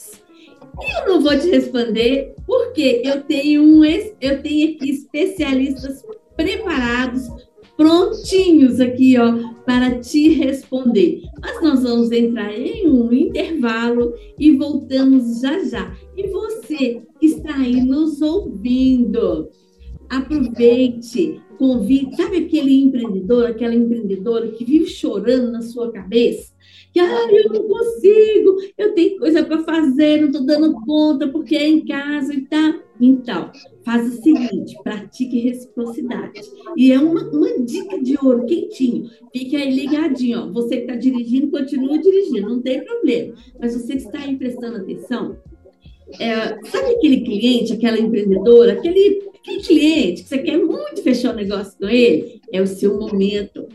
Eu 0.80 1.09
não 1.09 1.21
vou 1.21 1.38
te 1.38 1.49
responder 1.49 2.35
porque 2.47 3.02
eu 3.04 3.23
tenho 3.23 3.62
um 3.62 3.85
eu 3.85 4.42
tenho 4.42 4.75
aqui 4.75 4.90
especialistas 4.90 6.04
preparados, 6.37 7.28
prontinhos 7.76 8.80
aqui, 8.80 9.18
ó, 9.18 9.52
para 9.64 9.99
te 9.99 10.30
responder. 10.35 11.23
Mas 11.40 11.62
nós 11.62 11.83
vamos 11.83 12.11
entrar 12.12 12.52
em 12.52 12.88
um 12.88 13.12
intervalo 13.12 14.14
e 14.38 14.52
voltamos 14.56 15.40
já 15.40 15.62
já. 15.64 15.97
E 16.16 16.28
você 16.28 17.02
que 17.18 17.26
está 17.26 17.54
aí 17.56 17.80
nos 17.80 18.21
ouvindo, 18.21 19.49
aproveite, 20.09 21.40
convide, 21.56 22.16
sabe 22.16 22.38
aquele 22.38 22.75
empreendedor, 22.80 23.46
aquela 23.46 23.75
empreendedora 23.75 24.49
que 24.49 24.64
vive 24.64 24.86
chorando 24.86 25.50
na 25.50 25.62
sua 25.62 25.90
cabeça? 25.92 26.56
que 26.97 27.00
ah, 27.00 27.28
eu 27.30 27.52
não 27.52 27.69
consigo, 27.69 28.56
eu 28.78 28.95
tenho 28.95 29.19
coisa 29.19 29.45
para 29.45 29.62
fazer, 29.64 30.19
não 30.19 30.28
estou 30.28 30.47
dando 30.47 30.73
conta 30.80 31.28
porque 31.28 31.54
é 31.54 31.69
em 31.69 31.84
casa 31.84 32.32
e 32.32 32.40
tá. 32.40 32.80
Então, 32.99 33.52
faz 33.84 34.08
o 34.08 34.23
seguinte, 34.23 34.75
pratique 34.82 35.40
reciprocidade. 35.40 36.40
E 36.75 36.90
é 36.90 36.99
uma, 36.99 37.21
uma 37.28 37.58
dica 37.58 38.02
de 38.02 38.16
ouro, 38.16 38.47
quentinho. 38.47 39.10
Fique 39.30 39.54
aí 39.54 39.75
ligadinho, 39.75 40.40
ó. 40.40 40.52
Você 40.52 40.76
que 40.76 40.82
está 40.84 40.97
dirigindo, 40.97 41.50
continua 41.50 41.99
dirigindo, 41.99 42.49
não 42.49 42.62
tem 42.62 42.82
problema. 42.82 43.34
Mas 43.60 43.75
você 43.75 43.92
que 43.92 44.02
está 44.02 44.21
aí 44.21 44.34
prestando 44.34 44.78
atenção, 44.78 45.36
é, 46.21 46.58
sabe 46.69 46.95
aquele 46.95 47.21
cliente, 47.23 47.73
aquela 47.73 47.99
empreendedora, 47.99 48.73
aquele, 48.73 49.23
aquele 49.38 49.62
cliente 49.62 50.23
que 50.23 50.28
você 50.28 50.38
quer 50.38 50.58
muito 50.58 51.02
fechar 51.02 51.32
o 51.32 51.36
negócio 51.36 51.76
com 51.78 51.88
ele? 51.88 52.40
É 52.52 52.60
o 52.60 52.66
seu 52.66 52.99
momento 52.99 53.66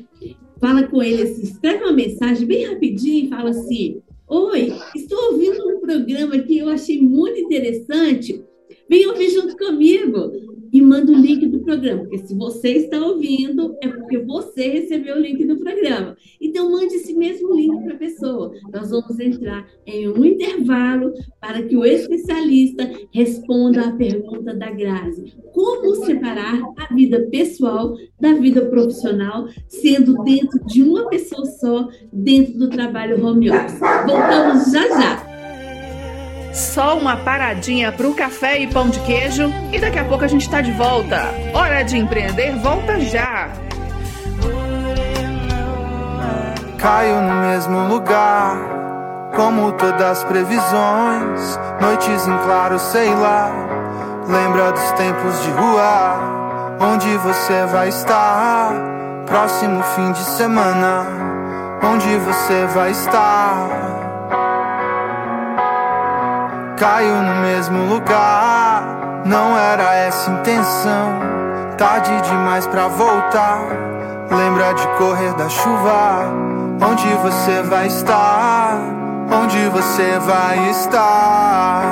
fala 0.62 0.84
com 0.84 1.02
ele 1.02 1.24
assim, 1.24 1.42
escreve 1.42 1.84
uma 1.84 1.92
mensagem 1.92 2.46
bem 2.46 2.66
rapidinho 2.66 3.26
e 3.26 3.30
fala 3.30 3.50
assim: 3.50 4.02
Oi, 4.30 4.72
estou 4.96 5.34
ouvindo 5.34 5.68
um 5.68 5.80
programa 5.82 6.38
que 6.40 6.60
eu 6.60 6.70
achei 6.70 7.02
muito 7.02 7.40
interessante. 7.40 8.42
Venha 8.88 9.10
ouvir 9.10 9.30
junto 9.32 9.58
comigo 9.58 10.32
e 10.72 10.82
manda 10.82 11.12
o 11.12 11.16
link 11.16 11.46
do 11.48 11.60
programa, 11.60 12.02
porque 12.02 12.20
se 12.20 12.36
você 12.36 12.70
está 12.70 13.00
ouvindo, 13.04 13.76
é 13.82 13.88
porque 13.88 14.20
você 14.20 14.68
recebeu 14.70 15.18
o 15.18 15.20
link 15.20 15.46
do 15.46 15.58
programa. 15.58 16.16
Então, 16.40 16.72
mande 16.72 16.96
esse 16.96 17.14
mesmo 17.14 17.54
link 17.54 17.84
para 17.84 17.94
a 17.94 17.98
pessoa. 17.98 18.54
Nós 18.74 18.90
vamos 18.90 19.20
entrar 19.20 19.68
em 19.86 20.08
um 20.08 20.24
intervalo 20.24 21.14
para 21.40 21.62
que 21.64 21.76
o 21.76 21.86
especialista 21.86 22.90
responda 23.14 23.88
a 23.88 23.92
pergunta 23.92 24.54
da 24.54 24.72
Grazi: 24.72 25.34
como 25.54 25.96
separar 26.06 26.62
a 26.78 26.94
vida 26.94 27.28
pessoal 27.30 27.96
da 28.20 28.34
vida 28.34 28.66
profissional, 28.66 29.48
sendo 29.68 30.24
dentro 30.24 30.64
de 30.66 30.82
uma 30.84 31.10
pessoa 31.10 31.46
só, 31.46 31.90
dentro 32.12 32.58
do 32.58 32.70
trabalho 32.70 33.26
home 33.26 33.50
office? 33.50 33.80
Voltamos 33.80 34.72
já 34.72 34.88
já. 34.88 35.31
Só 36.54 36.98
uma 36.98 37.18
paradinha 37.18 37.92
para 37.92 38.08
o 38.08 38.14
café 38.14 38.60
e 38.60 38.68
pão 38.68 38.90
de 38.90 39.00
queijo 39.02 39.52
e 39.72 39.80
daqui 39.80 40.00
a 40.00 40.04
pouco 40.06 40.26
a 40.26 40.28
gente 40.28 40.42
está 40.42 40.62
de 40.62 40.72
volta. 40.72 41.34
Hora 41.54 41.82
de 41.84 41.98
empreender, 41.98 42.52
volta 42.58 43.00
já! 43.00 43.50
Caio 46.78 47.22
no 47.22 47.42
mesmo 47.42 47.88
lugar, 47.88 48.58
como 49.36 49.72
todas 49.74 50.02
as 50.02 50.24
previsões. 50.24 51.60
Noites 51.80 52.28
em 52.28 52.38
claro, 52.40 52.80
sei 52.80 53.14
lá. 53.14 53.52
Lembra 54.28 54.72
dos 54.72 54.92
tempos 54.94 55.44
de 55.44 55.52
rua, 55.52 56.20
onde 56.80 57.18
você 57.18 57.66
vai 57.68 57.90
estar? 57.90 58.74
Próximo 59.26 59.84
fim 59.96 60.12
de 60.12 60.24
semana, 60.24 61.06
onde 61.84 62.18
você 62.18 62.66
vai 62.74 62.92
estar? 62.92 63.91
Caio 66.82 67.22
no 67.22 67.36
mesmo 67.42 67.94
lugar. 67.94 69.22
Não 69.24 69.56
era 69.56 69.94
essa 69.94 70.32
intenção. 70.32 71.20
Tarde 71.78 72.10
demais 72.28 72.66
pra 72.66 72.88
voltar. 72.88 73.60
Lembra 74.32 74.74
de 74.74 74.88
correr 74.98 75.32
da 75.36 75.48
chuva. 75.48 76.26
Onde 76.84 77.08
você 77.22 77.62
vai 77.62 77.86
estar? 77.86 78.80
Onde 79.32 79.70
você 79.70 80.18
vai 80.26 80.72
estar? 80.72 81.84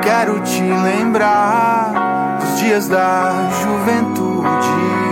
Quero 0.00 0.40
te 0.40 0.62
lembrar 0.62 2.38
dos 2.40 2.60
dias 2.60 2.88
da 2.88 3.50
juventude. 3.62 5.03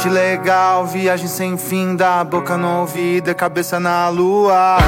Noite 0.00 0.14
legal, 0.14 0.86
viagem 0.86 1.28
sem 1.28 1.58
fim, 1.58 1.94
da 1.94 2.24
boca 2.24 2.56
no 2.56 2.80
ouvido, 2.80 3.34
cabeça 3.34 3.78
na 3.78 4.08
lua. 4.08 4.78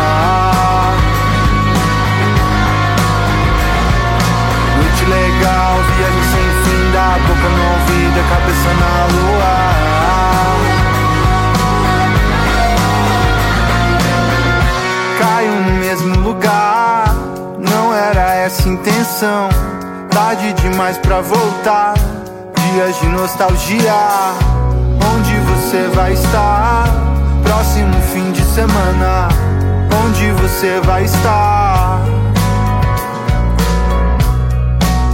Noite 4.75 5.05
legal, 5.05 5.75
viagem 5.97 6.23
sem 6.33 6.49
fim, 6.65 6.93
da 6.93 7.19
boca 7.29 7.47
no 7.51 7.63
ouvido, 7.73 8.25
cabeça 8.31 8.73
na 8.81 8.93
lua. 9.13 9.53
Caio 15.19 15.53
no 15.61 15.73
mesmo 15.73 16.21
lugar, 16.21 17.15
não 17.59 17.95
era 17.95 18.35
essa 18.37 18.67
intenção. 18.67 19.51
Tarde 20.09 20.55
demais 20.55 20.97
pra 20.97 21.21
voltar, 21.21 21.93
dias 22.57 22.99
de 22.99 23.09
nostalgia 23.09 24.52
você 25.73 25.89
vai 25.95 26.13
estar? 26.13 26.85
Próximo 27.43 27.95
fim 28.13 28.31
de 28.33 28.43
semana, 28.43 29.29
onde 30.05 30.31
você 30.33 30.79
vai 30.81 31.05
estar? 31.05 31.99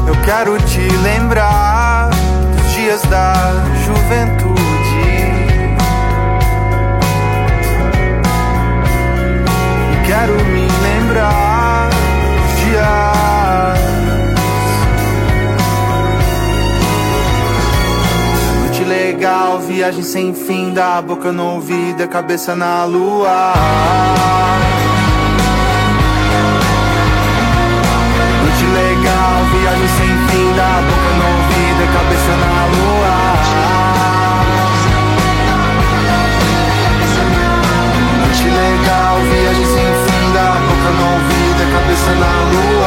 Eu 0.04 0.16
quero 0.24 0.58
te 0.58 0.80
lembrar 0.80 2.10
dos 2.56 2.72
dias 2.72 3.02
da 3.02 3.52
juventude. 3.86 4.58
Quero 10.08 10.44
me 10.46 10.67
viagem 19.78 20.02
sem 20.02 20.34
fim, 20.34 20.72
da 20.72 21.00
boca 21.00 21.30
no 21.30 21.54
ouvido, 21.54 22.08
cabeça 22.08 22.56
na 22.56 22.84
lua. 22.84 23.54
Noite 28.42 28.64
legal, 28.64 29.44
viagem 29.52 29.88
sem 29.96 30.08
fim, 30.28 30.52
da 30.56 30.80
boca 30.88 31.10
no 31.18 31.24
ouvido, 31.36 31.82
cabeça 31.92 32.32
na 32.42 32.66
lua. 32.74 33.14
Noite 38.20 38.46
legal, 38.48 39.14
viagem 39.20 39.66
sem 39.66 39.88
fim, 40.04 40.32
da 40.32 40.48
boca 40.66 40.90
no 40.98 41.04
ouvido, 41.14 41.60
cabeça 41.72 42.12
na 42.14 42.32
lua. 42.52 42.77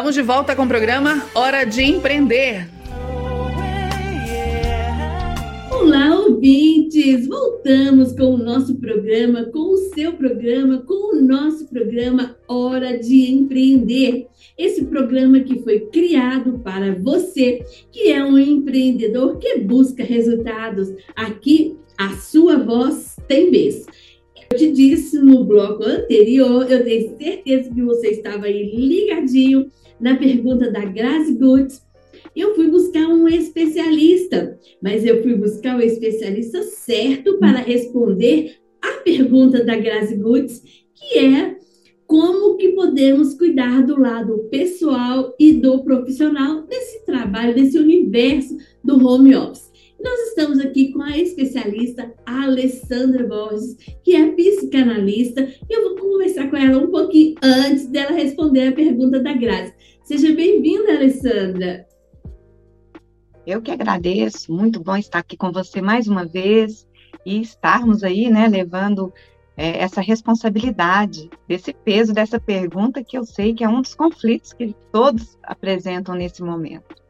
Estamos 0.00 0.14
de 0.14 0.22
volta 0.22 0.56
com 0.56 0.62
o 0.62 0.66
programa 0.66 1.26
Hora 1.34 1.62
de 1.62 1.82
Empreender. 1.82 2.66
Olá, 5.70 6.18
ouvintes! 6.20 7.28
Voltamos 7.28 8.12
com 8.12 8.32
o 8.32 8.38
nosso 8.38 8.76
programa, 8.76 9.44
com 9.52 9.74
o 9.74 9.76
seu 9.94 10.14
programa, 10.14 10.78
com 10.86 11.14
o 11.14 11.20
nosso 11.20 11.68
programa 11.68 12.34
Hora 12.48 12.96
de 12.96 13.30
Empreender. 13.30 14.26
Esse 14.56 14.86
programa 14.86 15.40
que 15.40 15.58
foi 15.58 15.80
criado 15.80 16.58
para 16.60 16.94
você, 16.94 17.62
que 17.92 18.10
é 18.10 18.24
um 18.24 18.38
empreendedor 18.38 19.36
que 19.36 19.58
busca 19.58 20.02
resultados. 20.02 20.88
Aqui, 21.14 21.76
a 21.98 22.16
sua 22.16 22.56
voz 22.56 23.16
tem 23.28 23.50
vez. 23.50 23.84
Eu 24.50 24.56
te 24.56 24.72
disse 24.72 25.18
no 25.18 25.44
bloco 25.44 25.84
anterior, 25.84 26.68
eu 26.72 26.82
tenho 26.82 27.18
certeza 27.18 27.70
que 27.70 27.82
você 27.82 28.08
estava 28.08 28.46
aí 28.46 28.74
ligadinho 28.74 29.70
na 30.00 30.16
pergunta 30.16 30.70
da 30.70 30.84
Grazi 30.84 31.34
Goods, 31.34 31.82
eu 32.34 32.54
fui 32.54 32.68
buscar 32.68 33.06
um 33.08 33.28
especialista, 33.28 34.58
mas 34.82 35.04
eu 35.04 35.22
fui 35.22 35.34
buscar 35.34 35.76
o 35.76 35.82
especialista 35.82 36.62
certo 36.62 37.38
para 37.38 37.58
responder 37.58 38.56
a 38.82 39.02
pergunta 39.02 39.64
da 39.64 39.76
Grazi 39.76 40.16
Goods, 40.16 40.62
que 40.94 41.18
é 41.18 41.56
como 42.06 42.56
que 42.56 42.70
podemos 42.70 43.34
cuidar 43.34 43.86
do 43.86 43.98
lado 43.98 44.48
pessoal 44.50 45.34
e 45.38 45.52
do 45.52 45.84
profissional 45.84 46.62
desse 46.62 47.04
trabalho, 47.04 47.54
desse 47.54 47.78
universo 47.78 48.56
do 48.82 49.06
home 49.06 49.36
office. 49.36 49.69
Nós 50.02 50.28
estamos 50.28 50.58
aqui 50.60 50.92
com 50.92 51.02
a 51.02 51.18
especialista 51.18 52.12
Alessandra 52.24 53.26
Borges, 53.26 53.76
que 54.02 54.16
é 54.16 54.32
psicanalista, 54.32 55.42
e 55.42 55.76
eu 55.76 55.82
vou 55.82 55.96
conversar 55.96 56.48
com 56.48 56.56
ela 56.56 56.78
um 56.78 56.90
pouquinho 56.90 57.34
antes 57.42 57.86
dela 57.86 58.12
responder 58.12 58.68
a 58.68 58.72
pergunta 58.72 59.20
da 59.20 59.34
Grazi. 59.34 59.74
Seja 60.02 60.34
bem-vinda, 60.34 60.92
Alessandra. 60.92 61.86
Eu 63.46 63.60
que 63.60 63.70
agradeço, 63.70 64.50
muito 64.52 64.80
bom 64.80 64.96
estar 64.96 65.18
aqui 65.18 65.36
com 65.36 65.52
você 65.52 65.82
mais 65.82 66.08
uma 66.08 66.24
vez 66.24 66.88
e 67.26 67.40
estarmos 67.40 68.02
aí, 68.02 68.30
né, 68.30 68.48
levando 68.48 69.12
é, 69.56 69.82
essa 69.82 70.00
responsabilidade, 70.00 71.28
desse 71.46 71.74
peso 71.74 72.14
dessa 72.14 72.40
pergunta 72.40 73.04
que 73.04 73.18
eu 73.18 73.24
sei 73.24 73.52
que 73.52 73.64
é 73.64 73.68
um 73.68 73.82
dos 73.82 73.94
conflitos 73.94 74.54
que 74.54 74.74
todos 74.90 75.38
apresentam 75.42 76.14
nesse 76.14 76.42
momento. 76.42 77.00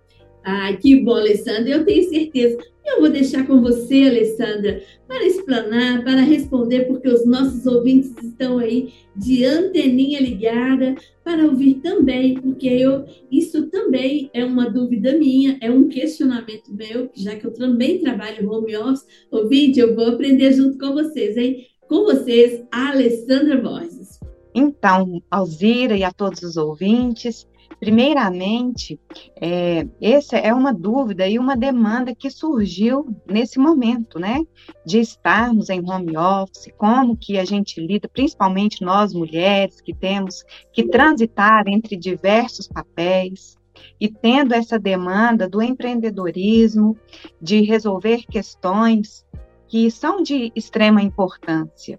Ah, 0.44 0.72
que 0.72 1.00
bom, 1.00 1.16
Alessandra. 1.16 1.68
Eu 1.68 1.85
tenho 1.85 2.09
certeza. 2.09 2.59
Eu 2.90 3.00
vou 3.00 3.09
deixar 3.09 3.46
com 3.46 3.61
você, 3.61 4.03
Alessandra, 4.09 4.83
para 5.07 5.24
explanar, 5.24 6.03
para 6.03 6.22
responder, 6.22 6.87
porque 6.87 7.09
os 7.09 7.24
nossos 7.24 7.64
ouvintes 7.64 8.12
estão 8.22 8.59
aí 8.59 8.92
de 9.16 9.44
anteninha 9.44 10.20
ligada 10.20 10.96
para 11.22 11.44
ouvir 11.44 11.74
também, 11.74 12.35
porque 12.35 12.66
eu 12.66 13.05
isso 13.31 13.68
também 13.68 14.29
é 14.35 14.44
uma 14.44 14.68
dúvida 14.68 15.16
minha, 15.16 15.57
é 15.61 15.70
um 15.70 15.88
questionamento 15.88 16.74
meu, 16.74 17.09
já 17.14 17.37
que 17.37 17.46
eu 17.46 17.53
também 17.53 18.00
trabalho 18.00 18.50
home 18.50 18.76
office. 18.76 19.07
Ouvinte, 19.31 19.79
eu 19.79 19.94
vou 19.94 20.09
aprender 20.09 20.53
junto 20.53 20.76
com 20.76 20.92
vocês, 20.92 21.37
hein? 21.37 21.66
Com 21.88 22.05
vocês, 22.05 22.64
a 22.72 22.90
Alessandra 22.90 23.57
Borges. 23.57 24.18
Então, 24.53 25.22
Alzira 25.31 25.96
e 25.96 26.03
a 26.03 26.12
todos 26.12 26.42
os 26.42 26.57
ouvintes, 26.57 27.46
Primeiramente, 27.81 29.01
é, 29.40 29.87
essa 30.03 30.37
é 30.37 30.53
uma 30.53 30.73
dúvida 30.73 31.27
e 31.27 31.38
uma 31.38 31.57
demanda 31.57 32.14
que 32.14 32.31
surgiu 32.31 33.16
nesse 33.27 33.59
momento, 33.59 34.19
né? 34.19 34.45
De 34.85 35.01
estarmos 35.01 35.71
em 35.71 35.81
home 35.81 36.14
office, 36.14 36.71
como 36.77 37.16
que 37.16 37.38
a 37.38 37.45
gente 37.45 37.81
lida, 37.81 38.07
principalmente 38.07 38.85
nós 38.85 39.14
mulheres 39.14 39.81
que 39.81 39.95
temos 39.95 40.45
que 40.75 40.88
transitar 40.88 41.66
entre 41.69 41.97
diversos 41.97 42.69
papéis, 42.69 43.59
e 43.99 44.09
tendo 44.09 44.53
essa 44.53 44.79
demanda 44.79 45.49
do 45.49 45.62
empreendedorismo, 45.62 46.99
de 47.40 47.62
resolver 47.62 48.25
questões 48.31 49.25
que 49.71 49.89
são 49.89 50.21
de 50.21 50.51
extrema 50.57 51.01
importância 51.01 51.97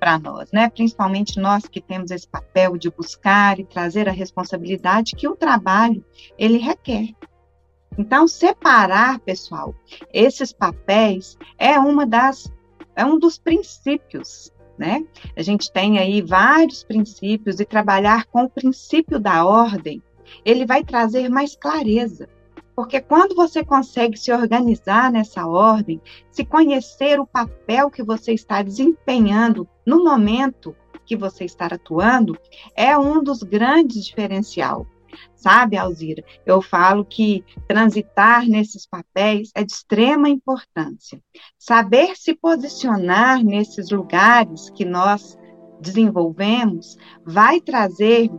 para 0.00 0.18
nós, 0.18 0.50
né? 0.50 0.70
Principalmente 0.70 1.38
nós 1.38 1.66
que 1.66 1.78
temos 1.78 2.10
esse 2.10 2.26
papel 2.26 2.78
de 2.78 2.90
buscar 2.90 3.60
e 3.60 3.64
trazer 3.64 4.08
a 4.08 4.12
responsabilidade 4.12 5.14
que 5.14 5.28
o 5.28 5.36
trabalho 5.36 6.02
ele 6.38 6.56
requer. 6.56 7.10
Então, 7.98 8.26
separar, 8.26 9.18
pessoal, 9.18 9.74
esses 10.10 10.54
papéis 10.54 11.36
é 11.58 11.78
uma 11.78 12.06
das 12.06 12.50
é 12.96 13.04
um 13.04 13.18
dos 13.18 13.38
princípios, 13.38 14.50
né? 14.78 15.04
A 15.36 15.42
gente 15.42 15.70
tem 15.70 15.98
aí 15.98 16.22
vários 16.22 16.82
princípios 16.82 17.60
e 17.60 17.66
trabalhar 17.66 18.24
com 18.24 18.44
o 18.44 18.50
princípio 18.50 19.20
da 19.20 19.44
ordem, 19.44 20.02
ele 20.46 20.64
vai 20.64 20.82
trazer 20.82 21.28
mais 21.28 21.54
clareza 21.54 22.26
porque 22.74 23.00
quando 23.00 23.34
você 23.34 23.64
consegue 23.64 24.16
se 24.16 24.32
organizar 24.32 25.10
nessa 25.10 25.46
ordem, 25.46 26.00
se 26.30 26.44
conhecer 26.44 27.20
o 27.20 27.26
papel 27.26 27.90
que 27.90 28.02
você 28.02 28.32
está 28.32 28.62
desempenhando 28.62 29.68
no 29.86 30.02
momento 30.02 30.74
que 31.04 31.16
você 31.16 31.44
está 31.44 31.66
atuando, 31.66 32.38
é 32.74 32.96
um 32.96 33.22
dos 33.22 33.42
grandes 33.42 34.04
diferencial. 34.04 34.86
Sabe, 35.34 35.76
Alzira, 35.76 36.24
eu 36.46 36.62
falo 36.62 37.04
que 37.04 37.44
transitar 37.68 38.46
nesses 38.46 38.86
papéis 38.86 39.50
é 39.54 39.62
de 39.62 39.72
extrema 39.72 40.28
importância. 40.28 41.20
Saber 41.58 42.16
se 42.16 42.34
posicionar 42.34 43.44
nesses 43.44 43.90
lugares 43.90 44.70
que 44.70 44.84
nós 44.84 45.36
desenvolvemos 45.80 46.96
vai 47.26 47.60
trazer 47.60 48.30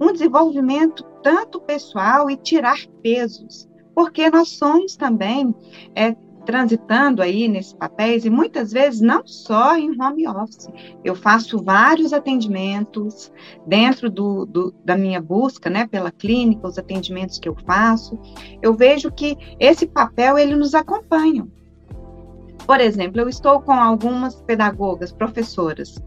um 0.00 0.12
desenvolvimento 0.12 1.04
tanto 1.22 1.60
pessoal 1.60 2.30
e 2.30 2.36
tirar 2.36 2.78
pesos 3.02 3.68
porque 3.94 4.30
nós 4.30 4.50
somos 4.50 4.96
também 4.96 5.54
é, 5.94 6.14
transitando 6.44 7.22
aí 7.22 7.48
nesses 7.48 7.72
papéis 7.72 8.24
e 8.24 8.30
muitas 8.30 8.72
vezes 8.72 9.00
não 9.00 9.26
só 9.26 9.76
em 9.76 9.90
home 10.00 10.26
office. 10.26 10.68
Eu 11.04 11.14
faço 11.14 11.62
vários 11.62 12.12
atendimentos 12.12 13.32
dentro 13.66 14.10
do, 14.10 14.44
do, 14.46 14.74
da 14.84 14.96
minha 14.96 15.20
busca, 15.20 15.70
né, 15.70 15.86
pela 15.86 16.10
clínica, 16.10 16.66
os 16.66 16.78
atendimentos 16.78 17.38
que 17.38 17.48
eu 17.48 17.56
faço. 17.66 18.18
Eu 18.60 18.74
vejo 18.74 19.10
que 19.10 19.36
esse 19.58 19.86
papel 19.86 20.38
ele 20.38 20.56
nos 20.56 20.74
acompanha. 20.74 21.46
Por 22.66 22.80
exemplo, 22.80 23.20
eu 23.20 23.28
estou 23.28 23.60
com 23.60 23.72
algumas 23.72 24.40
pedagogas, 24.42 25.12
professoras, 25.12 26.00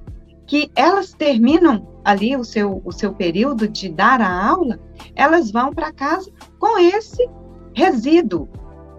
que 0.48 0.71
elas 0.76 1.12
terminam 1.12 1.88
ali 2.04 2.36
o 2.36 2.43
seu, 2.43 2.82
o 2.86 2.91
seu 2.91 3.13
período 3.13 3.67
de 3.67 3.89
dar 3.89 4.21
a 4.21 4.48
aula, 4.48 4.80
elas 5.15 5.52
vão 5.52 5.74
para 5.74 5.91
casa 5.91 6.32
com 6.60 6.78
esse 6.78 7.28
resíduo 7.76 8.48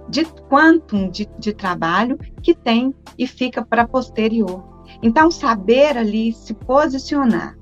de 0.08 0.24
quantum 0.24 1.10
de, 1.10 1.28
de 1.38 1.52
trabalho 1.52 2.18
que 2.42 2.54
tem 2.54 2.94
e 3.18 3.26
fica 3.26 3.64
para 3.64 3.88
posterior. 3.88 4.62
Então, 5.02 5.30
saber 5.30 5.96
ali 5.96 6.32
se 6.32 6.54
posicionar, 6.54 7.56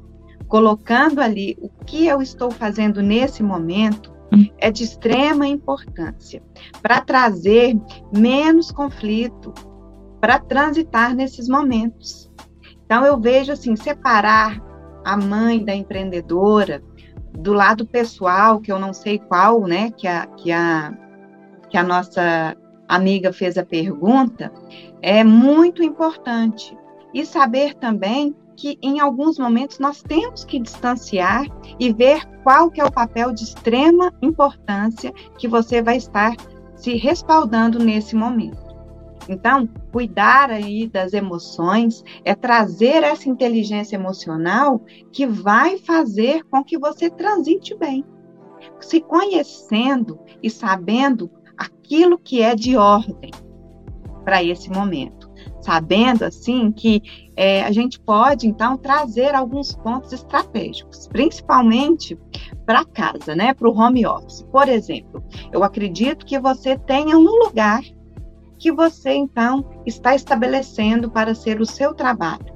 colocando 0.46 1.20
ali 1.20 1.56
o 1.60 1.68
que 1.84 2.06
eu 2.06 2.20
estou 2.20 2.50
fazendo 2.50 3.00
nesse 3.00 3.42
momento, 3.42 4.12
é 4.58 4.70
de 4.70 4.82
extrema 4.82 5.46
importância 5.46 6.42
para 6.82 7.00
trazer 7.00 7.80
menos 8.14 8.72
conflito, 8.72 9.54
para 10.20 10.40
transitar 10.40 11.14
nesses 11.14 11.48
momentos. 11.48 12.30
Então, 12.84 13.04
eu 13.04 13.18
vejo 13.18 13.52
assim: 13.52 13.76
separar 13.76 14.60
a 15.04 15.16
mãe 15.16 15.64
da 15.64 15.74
empreendedora, 15.74 16.82
do 17.32 17.52
lado 17.52 17.86
pessoal, 17.86 18.60
que 18.60 18.72
eu 18.72 18.78
não 18.78 18.92
sei 18.92 19.18
qual, 19.18 19.60
né, 19.62 19.90
que 19.90 20.06
a, 20.06 20.26
que 20.26 20.50
a, 20.50 20.92
que 21.74 21.78
a 21.78 21.82
nossa 21.82 22.56
amiga 22.86 23.32
fez 23.32 23.58
a 23.58 23.66
pergunta, 23.66 24.52
é 25.02 25.24
muito 25.24 25.82
importante. 25.82 26.72
E 27.12 27.26
saber 27.26 27.74
também 27.74 28.32
que 28.56 28.78
em 28.80 29.00
alguns 29.00 29.40
momentos 29.40 29.80
nós 29.80 30.00
temos 30.00 30.44
que 30.44 30.60
distanciar 30.60 31.44
e 31.80 31.92
ver 31.92 32.24
qual 32.44 32.70
que 32.70 32.80
é 32.80 32.84
o 32.84 32.92
papel 32.92 33.32
de 33.32 33.42
extrema 33.42 34.14
importância 34.22 35.12
que 35.36 35.48
você 35.48 35.82
vai 35.82 35.96
estar 35.96 36.36
se 36.76 36.94
respaldando 36.94 37.80
nesse 37.80 38.14
momento. 38.14 38.72
Então, 39.28 39.68
cuidar 39.90 40.52
aí 40.52 40.86
das 40.86 41.12
emoções 41.12 42.04
é 42.24 42.36
trazer 42.36 43.02
essa 43.02 43.28
inteligência 43.28 43.96
emocional 43.96 44.80
que 45.10 45.26
vai 45.26 45.76
fazer 45.78 46.44
com 46.44 46.62
que 46.62 46.78
você 46.78 47.10
transite 47.10 47.76
bem. 47.76 48.04
Se 48.78 49.00
conhecendo 49.00 50.20
e 50.40 50.48
sabendo 50.48 51.28
aquilo 51.84 52.18
que 52.18 52.40
é 52.40 52.54
de 52.54 52.76
ordem 52.76 53.30
para 54.24 54.42
esse 54.42 54.70
momento. 54.70 55.30
Sabendo, 55.60 56.24
assim, 56.24 56.72
que 56.72 57.02
é, 57.36 57.62
a 57.62 57.70
gente 57.70 58.00
pode, 58.00 58.46
então, 58.46 58.76
trazer 58.76 59.34
alguns 59.34 59.74
pontos 59.74 60.12
estratégicos, 60.12 61.06
principalmente 61.08 62.18
para 62.66 62.84
casa, 62.84 63.34
né, 63.34 63.52
para 63.52 63.68
o 63.68 63.78
home 63.78 64.06
office. 64.06 64.42
Por 64.50 64.68
exemplo, 64.68 65.22
eu 65.52 65.62
acredito 65.62 66.24
que 66.24 66.38
você 66.38 66.78
tenha 66.78 67.16
um 67.16 67.44
lugar 67.44 67.82
que 68.58 68.72
você, 68.72 69.12
então, 69.12 69.64
está 69.86 70.14
estabelecendo 70.14 71.10
para 71.10 71.34
ser 71.34 71.60
o 71.60 71.66
seu 71.66 71.94
trabalho. 71.94 72.54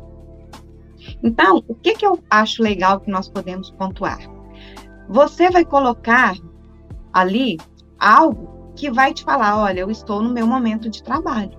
Então, 1.22 1.62
o 1.66 1.74
que, 1.74 1.94
que 1.94 2.06
eu 2.06 2.18
acho 2.30 2.62
legal 2.62 3.00
que 3.00 3.10
nós 3.10 3.28
podemos 3.28 3.70
pontuar? 3.72 4.18
Você 5.08 5.50
vai 5.50 5.64
colocar 5.64 6.34
ali 7.12 7.56
algo 7.98 8.58
que 8.78 8.90
vai 8.90 9.12
te 9.12 9.24
falar: 9.24 9.60
olha, 9.60 9.80
eu 9.80 9.90
estou 9.90 10.22
no 10.22 10.32
meu 10.32 10.46
momento 10.46 10.88
de 10.88 11.02
trabalho. 11.02 11.58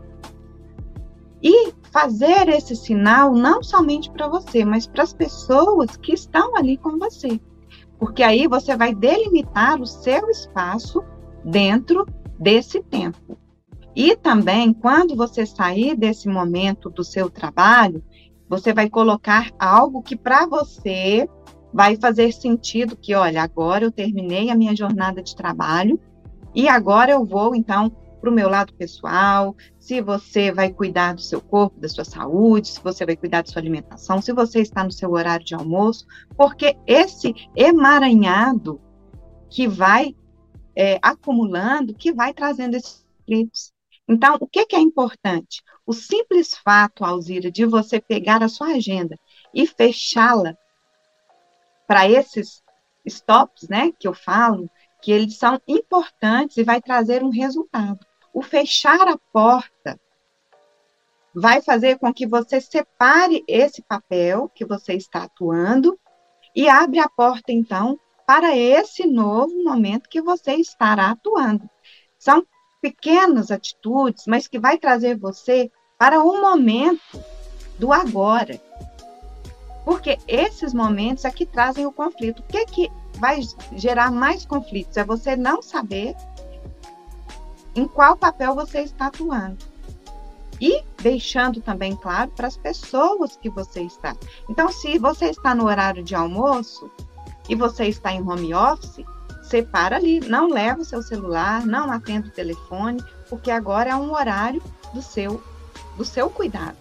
E 1.43 1.73
fazer 1.91 2.47
esse 2.49 2.75
sinal 2.75 3.33
não 3.33 3.61
somente 3.61 4.09
para 4.09 4.27
você, 4.27 4.65
mas 4.65 4.87
para 4.87 5.03
as 5.03 5.13
pessoas 5.13 5.95
que 5.97 6.13
estão 6.13 6.55
ali 6.55 6.77
com 6.77 6.97
você. 6.97 7.39
Porque 7.97 8.23
aí 8.23 8.47
você 8.47 8.75
vai 8.75 8.95
delimitar 8.95 9.81
o 9.81 9.85
seu 9.85 10.29
espaço 10.29 11.03
dentro 11.43 12.05
desse 12.39 12.81
tempo. 12.83 13.37
E 13.95 14.15
também, 14.15 14.73
quando 14.73 15.15
você 15.15 15.45
sair 15.45 15.95
desse 15.95 16.29
momento 16.29 16.89
do 16.89 17.03
seu 17.03 17.29
trabalho, 17.29 18.03
você 18.47 18.73
vai 18.73 18.89
colocar 18.89 19.51
algo 19.59 20.01
que 20.01 20.15
para 20.15 20.45
você 20.45 21.27
vai 21.73 21.95
fazer 21.97 22.31
sentido 22.31 22.97
que, 22.97 23.13
olha, 23.13 23.43
agora 23.43 23.85
eu 23.85 23.91
terminei 23.91 24.49
a 24.49 24.55
minha 24.55 24.75
jornada 24.75 25.21
de 25.21 25.35
trabalho 25.35 25.99
e 26.53 26.67
agora 26.67 27.11
eu 27.11 27.25
vou 27.25 27.55
então 27.55 27.91
para 28.19 28.29
o 28.29 28.33
meu 28.33 28.49
lado 28.49 28.73
pessoal, 28.73 29.55
se 29.79 30.01
você 30.01 30.51
vai 30.51 30.71
cuidar 30.71 31.13
do 31.13 31.21
seu 31.21 31.39
corpo, 31.39 31.79
da 31.79 31.87
sua 31.87 32.03
saúde, 32.03 32.67
se 32.67 32.81
você 32.81 33.05
vai 33.05 33.15
cuidar 33.15 33.43
da 33.43 33.49
sua 33.49 33.61
alimentação, 33.61 34.21
se 34.21 34.33
você 34.33 34.59
está 34.59 34.83
no 34.83 34.91
seu 34.91 35.11
horário 35.11 35.45
de 35.45 35.55
almoço, 35.55 36.05
porque 36.35 36.75
esse 36.85 37.33
emaranhado 37.55 38.81
que 39.49 39.67
vai 39.67 40.15
é, 40.75 40.99
acumulando, 41.01 41.93
que 41.93 42.11
vai 42.11 42.33
trazendo 42.33 42.75
esses 42.75 43.05
conflitos. 43.17 43.73
Então, 44.07 44.37
o 44.39 44.47
que, 44.47 44.65
que 44.65 44.75
é 44.75 44.79
importante? 44.79 45.61
O 45.85 45.93
simples 45.93 46.55
fato, 46.55 47.05
Alzira, 47.05 47.51
de 47.51 47.65
você 47.65 48.01
pegar 48.01 48.43
a 48.43 48.49
sua 48.49 48.73
agenda 48.73 49.15
e 49.53 49.67
fechá-la 49.67 50.55
para 51.87 52.09
esses 52.09 52.61
stops, 53.07 53.67
né, 53.67 53.91
que 53.99 54.07
eu 54.07 54.13
falo, 54.13 54.69
que 55.01 55.11
eles 55.11 55.37
são 55.37 55.59
importantes 55.67 56.57
e 56.57 56.63
vai 56.63 56.81
trazer 56.81 57.23
um 57.23 57.29
resultado. 57.29 57.99
O 58.33 58.41
fechar 58.41 59.07
a 59.07 59.17
porta 59.31 59.99
vai 61.33 61.61
fazer 61.61 61.97
com 61.99 62.13
que 62.13 62.27
você 62.27 62.59
separe 62.59 63.43
esse 63.47 63.81
papel 63.81 64.49
que 64.53 64.65
você 64.65 64.93
está 64.93 65.23
atuando 65.23 65.97
e 66.55 66.67
abre 66.67 66.99
a 66.99 67.09
porta 67.09 67.51
então 67.51 67.99
para 68.25 68.55
esse 68.55 69.07
novo 69.07 69.63
momento 69.63 70.09
que 70.09 70.21
você 70.21 70.53
estará 70.55 71.11
atuando. 71.11 71.69
São 72.17 72.45
pequenas 72.81 73.51
atitudes, 73.51 74.25
mas 74.27 74.47
que 74.47 74.59
vai 74.59 74.77
trazer 74.77 75.17
você 75.17 75.71
para 75.97 76.23
o 76.23 76.39
momento 76.39 77.23
do 77.77 77.91
agora. 77.91 78.59
Porque 79.83 80.17
esses 80.27 80.73
momentos 80.73 81.25
é 81.25 81.31
trazem 81.31 81.85
o 81.85 81.91
conflito. 81.91 82.41
O 82.41 82.43
que, 82.43 82.57
é 82.57 82.65
que 82.65 82.89
vai 83.15 83.41
gerar 83.73 84.11
mais 84.11 84.45
conflitos? 84.45 84.97
É 84.97 85.03
você 85.03 85.35
não 85.35 85.61
saber 85.61 86.15
em 87.75 87.87
qual 87.87 88.17
papel 88.17 88.55
você 88.55 88.81
está 88.81 89.07
atuando. 89.07 89.57
E 90.61 90.83
deixando 91.01 91.61
também 91.61 91.95
claro 91.95 92.31
para 92.31 92.47
as 92.47 92.57
pessoas 92.57 93.37
que 93.37 93.49
você 93.49 93.81
está. 93.83 94.15
Então, 94.49 94.69
se 94.71 94.97
você 94.97 95.27
está 95.27 95.55
no 95.55 95.65
horário 95.65 96.03
de 96.03 96.15
almoço 96.15 96.91
e 97.47 97.55
você 97.55 97.85
está 97.85 98.11
em 98.11 98.21
home 98.21 98.53
office, 98.53 99.05
separa 99.41 99.95
ali, 99.95 100.19
não 100.19 100.49
leva 100.49 100.81
o 100.81 100.85
seu 100.85 101.01
celular, 101.01 101.65
não 101.65 101.89
atenda 101.89 102.27
o 102.27 102.31
telefone, 102.31 103.01
porque 103.29 103.49
agora 103.49 103.91
é 103.91 103.95
um 103.95 104.13
horário 104.13 104.61
do 104.93 105.01
seu 105.01 105.41
do 105.95 106.05
seu 106.05 106.29
cuidado. 106.29 106.77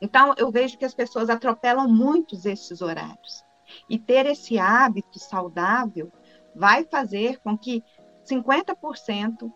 Então, 0.00 0.34
eu 0.36 0.50
vejo 0.50 0.76
que 0.78 0.84
as 0.84 0.94
pessoas 0.94 1.28
atropelam 1.28 1.88
muitos 1.88 2.46
esses 2.46 2.82
horários. 2.82 3.45
E 3.88 3.98
ter 3.98 4.26
esse 4.26 4.58
hábito 4.58 5.18
saudável 5.18 6.10
vai 6.54 6.84
fazer 6.84 7.38
com 7.40 7.56
que 7.56 7.82
50% 8.28 9.52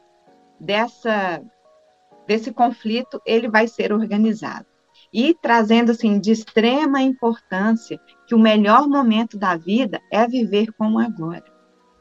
dessa 0.60 1.42
desse 2.26 2.52
conflito 2.52 3.20
ele 3.26 3.48
vai 3.48 3.66
ser 3.66 3.92
organizado. 3.92 4.66
E 5.12 5.34
trazendo 5.34 5.90
assim 5.90 6.20
de 6.20 6.30
extrema 6.30 7.02
importância 7.02 7.98
que 8.26 8.34
o 8.34 8.38
melhor 8.38 8.86
momento 8.86 9.36
da 9.36 9.56
vida 9.56 10.00
é 10.12 10.26
viver 10.28 10.72
como 10.74 11.00
agora. 11.00 11.44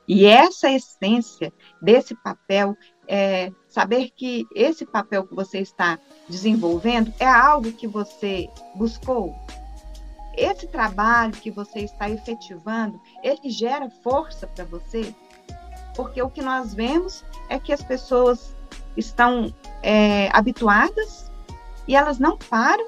E 0.07 0.25
essa 0.25 0.71
essência 0.71 1.51
desse 1.81 2.15
papel 2.15 2.75
é 3.07 3.51
saber 3.67 4.11
que 4.15 4.45
esse 4.55 4.85
papel 4.85 5.25
que 5.25 5.35
você 5.35 5.59
está 5.59 5.97
desenvolvendo 6.27 7.11
é 7.19 7.27
algo 7.27 7.71
que 7.71 7.87
você 7.87 8.47
buscou. 8.75 9.35
Esse 10.35 10.67
trabalho 10.67 11.33
que 11.33 11.51
você 11.51 11.79
está 11.79 12.09
efetivando, 12.09 12.99
ele 13.23 13.49
gera 13.49 13.89
força 14.03 14.47
para 14.47 14.63
você, 14.65 15.13
porque 15.95 16.21
o 16.21 16.29
que 16.29 16.41
nós 16.41 16.73
vemos 16.73 17.23
é 17.49 17.59
que 17.59 17.73
as 17.73 17.81
pessoas 17.81 18.55
estão 18.95 19.53
é, 19.81 20.29
habituadas 20.31 21.29
e 21.87 21.95
elas 21.95 22.19
não 22.19 22.37
param 22.37 22.85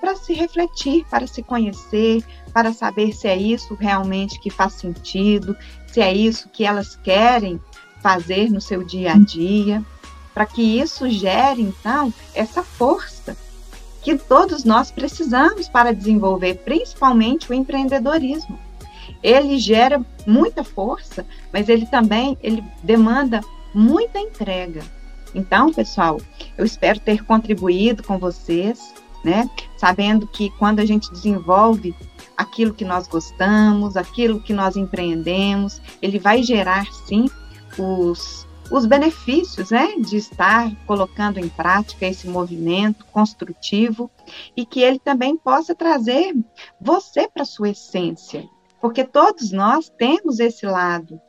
para 0.00 0.16
se 0.16 0.34
refletir, 0.34 1.04
para 1.06 1.26
se 1.26 1.42
conhecer, 1.42 2.22
para 2.52 2.72
saber 2.72 3.12
se 3.12 3.26
é 3.26 3.36
isso 3.36 3.74
realmente 3.74 4.38
que 4.38 4.50
faz 4.50 4.74
sentido, 4.74 5.56
se 5.86 6.00
é 6.00 6.12
isso 6.12 6.48
que 6.50 6.64
elas 6.64 6.94
querem 6.96 7.60
fazer 8.02 8.50
no 8.50 8.60
seu 8.60 8.84
dia 8.84 9.12
a 9.12 9.18
dia, 9.18 9.82
para 10.34 10.44
que 10.44 10.78
isso 10.78 11.08
gere, 11.08 11.62
então, 11.62 12.12
essa 12.34 12.62
força 12.62 13.34
que 14.04 14.18
todos 14.18 14.64
nós 14.64 14.90
precisamos 14.90 15.66
para 15.66 15.94
desenvolver, 15.94 16.56
principalmente 16.56 17.50
o 17.50 17.54
empreendedorismo. 17.54 18.58
Ele 19.22 19.58
gera 19.58 20.04
muita 20.26 20.62
força, 20.62 21.26
mas 21.50 21.70
ele 21.70 21.86
também 21.86 22.36
ele 22.42 22.62
demanda 22.82 23.40
muita 23.74 24.20
entrega. 24.20 24.82
Então, 25.34 25.72
pessoal, 25.72 26.20
eu 26.56 26.66
espero 26.66 27.00
ter 27.00 27.24
contribuído 27.24 28.02
com 28.02 28.18
vocês, 28.18 28.92
né? 29.24 29.48
Sabendo 29.78 30.26
que 30.26 30.50
quando 30.58 30.80
a 30.80 30.84
gente 30.84 31.10
desenvolve 31.10 31.94
aquilo 32.36 32.74
que 32.74 32.84
nós 32.84 33.08
gostamos, 33.08 33.96
aquilo 33.96 34.38
que 34.38 34.52
nós 34.52 34.76
empreendemos, 34.76 35.80
ele 36.02 36.18
vai 36.18 36.42
gerar 36.42 36.86
sim 37.06 37.24
os, 37.78 38.46
os 38.70 38.86
benefícios 38.86 39.70
né, 39.70 39.96
de 39.98 40.16
estar 40.16 40.74
colocando 40.86 41.38
em 41.38 41.48
prática 41.48 42.06
esse 42.06 42.26
movimento 42.28 43.04
construtivo 43.06 44.10
e 44.56 44.64
que 44.64 44.80
ele 44.80 44.98
também 44.98 45.36
possa 45.36 45.74
trazer 45.74 46.34
você 46.80 47.28
para 47.28 47.44
sua 47.44 47.70
essência, 47.70 48.48
porque 48.80 49.04
todos 49.04 49.52
nós 49.52 49.90
temos 49.90 50.40
esse 50.40 50.66
lado 50.66 51.20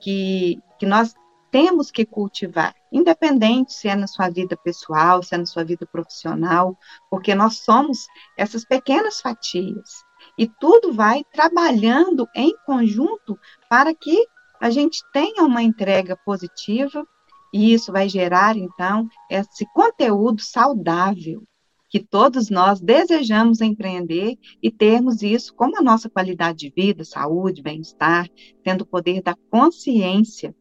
que, 0.00 0.58
que 0.78 0.86
nós 0.86 1.14
temos 1.50 1.90
que 1.90 2.04
cultivar, 2.04 2.74
independente 2.90 3.72
se 3.72 3.88
é 3.88 3.94
na 3.94 4.08
sua 4.08 4.28
vida 4.28 4.56
pessoal, 4.56 5.22
se 5.22 5.34
é 5.34 5.38
na 5.38 5.46
sua 5.46 5.64
vida 5.64 5.86
profissional, 5.86 6.76
porque 7.08 7.34
nós 7.34 7.58
somos 7.58 8.06
essas 8.36 8.64
pequenas 8.64 9.20
fatias 9.20 10.04
e 10.36 10.48
tudo 10.48 10.92
vai 10.92 11.22
trabalhando 11.32 12.28
em 12.34 12.52
conjunto 12.66 13.38
para 13.68 13.94
que 13.94 14.26
a 14.64 14.70
gente 14.70 15.02
tenha 15.12 15.44
uma 15.44 15.62
entrega 15.62 16.16
positiva 16.24 17.06
e 17.52 17.74
isso 17.74 17.92
vai 17.92 18.08
gerar, 18.08 18.56
então, 18.56 19.06
esse 19.30 19.66
conteúdo 19.74 20.40
saudável 20.40 21.42
que 21.90 22.00
todos 22.00 22.48
nós 22.48 22.80
desejamos 22.80 23.60
empreender 23.60 24.38
e 24.62 24.70
termos 24.70 25.22
isso 25.22 25.54
como 25.54 25.78
a 25.78 25.82
nossa 25.82 26.08
qualidade 26.08 26.60
de 26.60 26.72
vida, 26.74 27.04
saúde, 27.04 27.60
bem-estar, 27.60 28.26
tendo 28.62 28.84
o 28.84 28.86
poder 28.86 29.22
da 29.22 29.34
consciência 29.50 30.54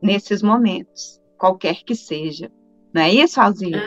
nesses 0.00 0.42
momentos, 0.42 1.20
qualquer 1.36 1.84
que 1.84 1.94
seja. 1.94 2.50
Não 2.94 3.02
é 3.02 3.12
isso, 3.12 3.38
Alzira? 3.38 3.82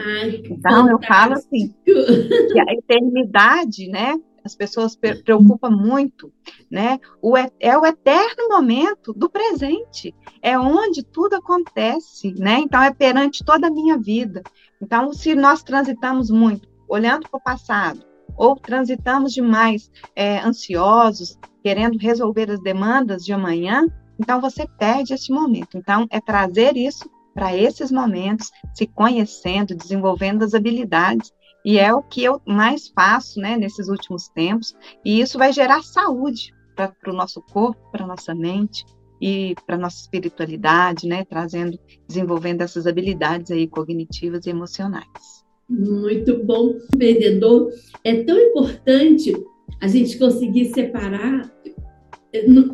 Então, 0.46 0.88
fantástico. 0.88 0.90
eu 0.92 1.08
falo 1.08 1.34
assim, 1.34 1.74
que 1.84 2.60
a 2.60 2.72
eternidade, 2.72 3.88
né, 3.88 4.14
as 4.46 4.56
pessoas 4.56 4.96
preocupam 4.96 5.72
muito, 5.72 6.32
né? 6.70 7.00
O, 7.20 7.36
é 7.36 7.78
o 7.78 7.84
eterno 7.84 8.48
momento 8.48 9.12
do 9.12 9.28
presente, 9.28 10.14
é 10.40 10.58
onde 10.58 11.04
tudo 11.04 11.36
acontece, 11.36 12.32
né? 12.38 12.60
Então 12.60 12.82
é 12.82 12.94
perante 12.94 13.44
toda 13.44 13.68
a 13.68 13.72
minha 13.72 13.98
vida. 13.98 14.44
Então, 14.80 15.12
se 15.12 15.34
nós 15.34 15.64
transitamos 15.64 16.30
muito 16.30 16.70
olhando 16.88 17.28
para 17.28 17.38
o 17.40 17.44
passado, 17.44 18.06
ou 18.38 18.56
transitamos 18.56 19.34
demais 19.34 19.90
é, 20.16 20.38
ansiosos, 20.40 21.40
querendo 21.64 21.98
resolver 21.98 22.52
as 22.52 22.62
demandas 22.62 23.26
de 23.26 23.34
amanhã, 23.34 23.88
então 24.20 24.40
você 24.40 24.68
perde 24.78 25.14
esse 25.14 25.32
momento. 25.32 25.76
Então, 25.76 26.06
é 26.12 26.22
trazer 26.22 26.78
isso 26.78 27.10
para 27.34 27.56
esses 27.56 27.92
momentos, 27.92 28.52
se 28.76 28.86
conhecendo, 28.86 29.76
desenvolvendo 29.76 30.44
as 30.44 30.54
habilidades 30.54 31.34
e 31.66 31.80
é 31.80 31.92
o 31.92 32.04
que 32.04 32.24
eu 32.24 32.40
mais 32.46 32.90
faço 32.90 33.40
né, 33.40 33.58
nesses 33.58 33.90
últimos 33.90 34.28
tempos. 34.28 34.76
E 35.04 35.20
isso 35.20 35.40
vai 35.40 35.52
gerar 35.52 35.82
saúde 35.82 36.54
para 36.76 36.94
o 37.08 37.14
nosso 37.14 37.42
corpo, 37.42 37.82
para 37.92 38.04
a 38.04 38.08
nossa 38.08 38.36
mente 38.36 38.86
e 39.20 39.56
para 39.66 39.76
a 39.76 39.80
nossa 39.80 40.00
espiritualidade, 40.02 41.08
né, 41.08 41.26
trazendo, 41.26 41.80
desenvolvendo 42.08 42.62
essas 42.62 42.86
habilidades 42.86 43.50
aí 43.50 43.68
cognitivas 43.68 44.46
e 44.46 44.52
emocionais. 44.52 45.44
Muito 45.68 46.44
bom, 46.44 46.76
empreendedor. 46.94 47.72
É 48.04 48.24
tão 48.24 48.38
importante 48.38 49.34
a 49.82 49.88
gente 49.88 50.20
conseguir 50.20 50.66
separar. 50.66 51.52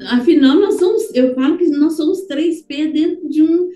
Afinal, 0.09 0.55
nós 0.57 0.77
somos, 0.77 1.15
eu 1.15 1.33
falo 1.33 1.57
que 1.57 1.69
nós 1.69 1.95
somos 1.95 2.23
três 2.23 2.61
P 2.63 2.87
dentro 2.87 3.29
de 3.29 3.41
um 3.41 3.69
é 3.69 3.73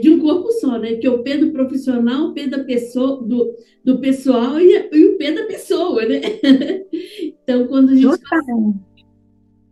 de 0.00 0.10
um 0.10 0.20
corpo 0.20 0.50
só, 0.52 0.78
né? 0.78 0.94
Que 0.94 1.06
é 1.06 1.10
o 1.10 1.22
P 1.22 1.38
do 1.38 1.52
profissional, 1.52 2.28
o 2.28 2.32
P 2.34 2.46
da 2.46 2.62
pessoa, 2.64 3.22
do, 3.22 3.54
do 3.82 3.98
pessoal 3.98 4.60
e, 4.60 4.88
e 4.92 5.04
o 5.06 5.16
P 5.16 5.32
da 5.32 5.46
pessoa, 5.46 6.04
né? 6.04 6.20
então, 7.42 7.66
quando 7.66 7.90
a 7.90 7.94
gente 7.94 8.20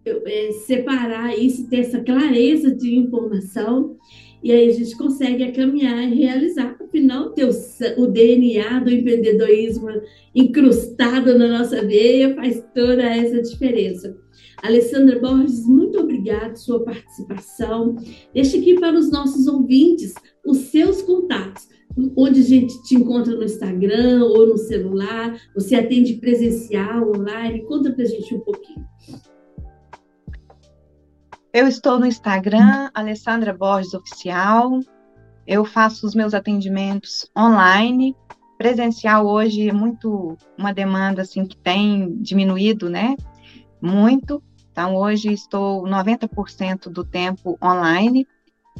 é, 0.06 0.52
separar 0.52 1.38
isso, 1.38 1.68
ter 1.68 1.80
essa 1.80 2.00
clareza 2.00 2.74
de 2.74 2.96
informação, 2.96 3.96
e 4.42 4.52
aí 4.52 4.70
a 4.70 4.72
gente 4.72 4.96
consegue 4.96 5.52
caminhar 5.52 6.02
e 6.02 6.14
realizar. 6.14 6.76
Afinal, 6.80 7.30
ter 7.30 7.44
o, 7.44 7.50
o 7.98 8.06
DNA 8.06 8.80
do 8.80 8.90
empreendedorismo 8.90 9.88
incrustado 10.34 11.38
na 11.38 11.58
nossa 11.58 11.84
veia 11.86 12.34
faz 12.34 12.64
toda 12.74 13.02
essa 13.02 13.42
diferença. 13.42 14.16
Alessandra 14.62 15.18
Borges, 15.18 15.66
muito 15.66 15.98
obrigada 15.98 16.09
pela 16.22 16.54
sua 16.54 16.85
participação. 16.85 17.96
Deixe 18.33 18.59
aqui 18.59 18.78
para 18.78 18.96
os 18.98 19.11
nossos 19.11 19.46
ouvintes 19.46 20.14
os 20.44 20.59
seus 20.70 21.02
contatos, 21.02 21.68
onde 22.16 22.40
a 22.40 22.44
gente 22.44 22.83
te 22.83 22.94
encontra 22.94 23.35
no 23.35 23.44
Instagram 23.44 24.24
ou 24.24 24.46
no 24.46 24.56
celular, 24.56 25.38
você 25.54 25.74
atende 25.74 26.14
presencial, 26.14 27.11
online, 27.11 27.64
conta 27.64 27.92
para 27.92 28.04
a 28.04 28.06
gente 28.06 28.35
um 28.35 28.40
pouquinho. 28.40 28.87
Eu 31.52 31.66
estou 31.66 31.98
no 31.98 32.06
Instagram, 32.06 32.90
Alessandra 32.94 33.52
Borges 33.52 33.92
Oficial. 33.92 34.78
Eu 35.46 35.64
faço 35.64 36.06
os 36.06 36.14
meus 36.14 36.33
atendimentos 36.33 37.28
online. 37.37 38.14
Presencial 38.56 39.26
hoje 39.26 39.68
é 39.68 39.72
muito 39.72 40.37
uma 40.56 40.72
demanda 40.72 41.22
assim 41.22 41.44
que 41.44 41.56
tem 41.56 42.16
diminuído, 42.22 42.88
né? 42.88 43.16
Muito. 43.83 44.40
Então, 44.80 44.96
hoje 44.96 45.30
estou 45.30 45.82
90% 45.82 46.88
do 46.88 47.04
tempo 47.04 47.58
online, 47.62 48.26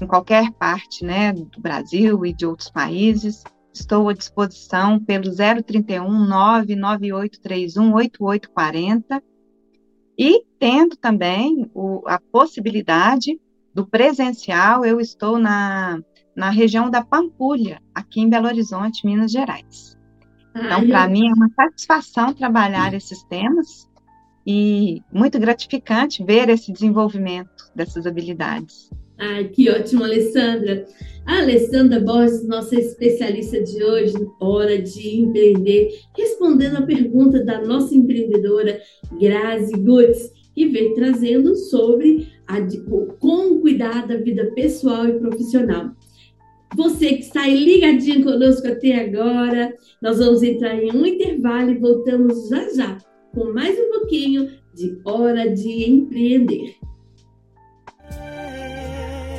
em 0.01 0.07
qualquer 0.07 0.51
parte 0.53 1.05
né, 1.05 1.31
do 1.31 1.61
Brasil 1.61 2.25
e 2.25 2.33
de 2.33 2.47
outros 2.47 2.71
países. 2.71 3.45
Estou 3.71 4.09
à 4.09 4.15
disposição 4.15 4.99
pelo 4.99 5.31
031 5.31 6.09
99831 6.27 7.93
8840 7.93 9.23
e 10.19 10.43
tendo 10.59 10.97
também 10.97 11.71
o, 11.75 12.03
a 12.07 12.19
possibilidade 12.19 13.39
do 13.75 13.87
presencial, 13.87 14.87
eu 14.87 15.01
estou 15.01 15.39
na, 15.39 16.01
na 16.35 16.49
região 16.49 16.89
da 16.89 17.05
Pampulha, 17.05 17.79
aqui 17.95 18.23
em 18.23 18.29
Belo 18.31 18.47
Horizonte, 18.47 19.05
Minas 19.05 19.31
Gerais. 19.31 19.99
Então, 20.57 20.87
para 20.89 21.07
mim 21.07 21.29
é 21.29 21.35
uma 21.35 21.51
satisfação 21.51 22.33
trabalhar 22.33 22.95
esses 22.95 23.23
temas 23.25 23.90
e 24.47 25.03
muito 25.13 25.39
gratificante 25.39 26.25
ver 26.25 26.49
esse 26.49 26.73
desenvolvimento 26.73 27.71
dessas 27.75 28.07
habilidades. 28.07 28.91
Ai, 29.19 29.49
que 29.49 29.69
ótimo, 29.69 30.03
Alessandra. 30.03 30.87
A 31.27 31.41
Alessandra 31.41 32.01
Borges, 32.01 32.47
nossa 32.49 32.75
especialista 32.75 33.63
de 33.63 33.85
hoje, 33.85 34.15
Hora 34.41 34.81
de 34.81 35.21
Empreender, 35.21 35.91
respondendo 36.17 36.79
a 36.79 36.83
pergunta 36.83 37.45
da 37.45 37.61
nossa 37.61 37.95
empreendedora 37.95 38.81
Grazi 39.21 39.75
Gutz, 39.75 40.33
que 40.55 40.67
vem 40.69 40.95
trazendo 40.95 41.55
sobre 41.55 42.29
a, 42.49 42.57
como 43.19 43.61
cuidar 43.61 44.07
da 44.07 44.17
vida 44.17 44.51
pessoal 44.55 45.07
e 45.07 45.19
profissional. 45.19 45.91
Você 46.75 47.15
que 47.15 47.25
está 47.25 47.43
aí 47.43 47.63
ligadinho 47.63 48.25
conosco 48.25 48.67
até 48.67 49.05
agora, 49.05 49.75
nós 50.01 50.19
vamos 50.19 50.43
entrar 50.43 50.83
em 50.83 50.91
um 50.93 51.05
intervalo 51.05 51.73
e 51.73 51.79
voltamos 51.79 52.49
já 52.49 52.69
já 52.75 53.10
com 53.33 53.53
mais 53.53 53.79
um 53.79 53.91
pouquinho 53.91 54.51
de 54.75 55.01
Hora 55.05 55.49
de 55.49 55.91
Empreender. 55.91 56.77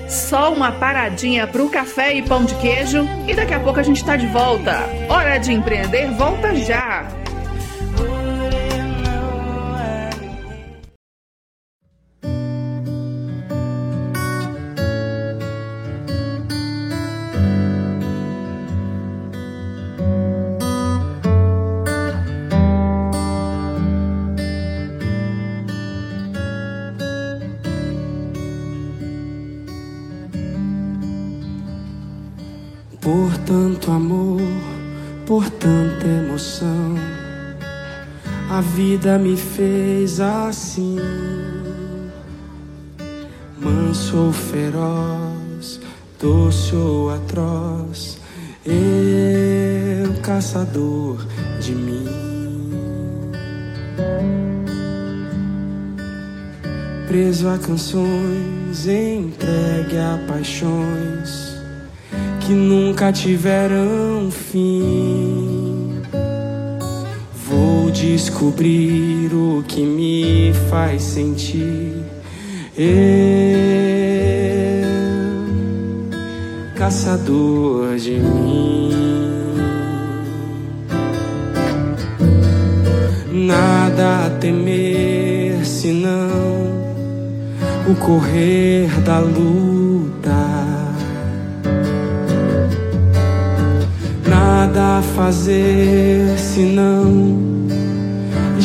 Só 0.08 0.54
uma 0.54 0.72
paradinha 0.74 1.48
para 1.48 1.64
o 1.64 1.70
café 1.70 2.14
e 2.16 2.22
pão 2.22 2.44
de 2.44 2.54
queijo 2.56 3.06
e 3.28 3.34
daqui 3.34 3.54
a 3.54 3.60
pouco 3.60 3.80
a 3.80 3.84
gente 3.84 3.98
está 3.98 4.18
de 4.18 4.28
volta. 4.28 4.74
Hora 5.10 5.38
de 5.38 5.54
Empreender 5.54 6.12
volta 6.12 6.54
já! 6.56 7.21
Vida 39.02 39.18
me 39.18 39.36
fez 39.36 40.20
assim, 40.20 40.96
manso 43.60 44.26
ou 44.26 44.32
feroz, 44.32 45.80
doce 46.22 46.76
ou 46.76 47.10
atroz, 47.10 48.20
eu 48.64 50.14
caçador 50.22 51.26
de 51.60 51.74
mim. 51.74 52.06
Preso 57.08 57.50
a 57.50 57.58
canções, 57.58 58.86
entregue 58.86 59.98
a 59.98 60.20
paixões 60.28 61.56
que 62.42 62.54
nunca 62.54 63.12
tiveram 63.12 64.30
fim 64.30 65.61
descobrir 67.92 69.34
o 69.34 69.64
que 69.68 69.82
me 69.82 70.54
faz 70.70 71.02
sentir. 71.04 71.94
Eu, 72.78 72.88
caçador 76.76 77.98
de 77.98 78.12
mim. 78.12 78.92
Nada 83.32 84.28
a 84.28 84.30
temer 84.40 85.66
senão 85.66 86.30
o 87.88 87.96
correr 87.96 88.90
da 89.02 89.20
luta. 89.20 90.32
Nada 94.28 95.00
a 95.00 95.02
fazer 95.02 96.38
senão 96.38 97.61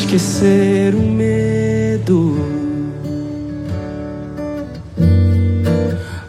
esquecer 0.07 0.95
o 0.95 1.01
medo, 1.01 2.37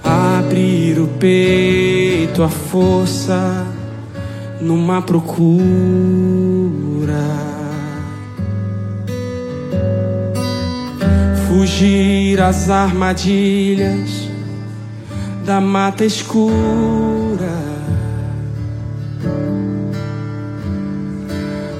abrir 0.02 0.98
o 0.98 1.06
peito, 1.06 2.42
a 2.42 2.48
força 2.48 3.64
numa 4.60 5.00
procura. 5.00 5.28
Fugir 11.46 12.40
às 12.42 12.68
armadilhas 12.68 14.28
da 15.46 15.60
mata 15.60 16.04
escura. 16.04 17.77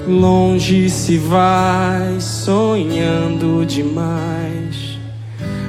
Longe 0.09 0.89
se 0.89 1.19
vai 1.19 2.19
sonhando 2.19 3.63
demais, 3.63 4.97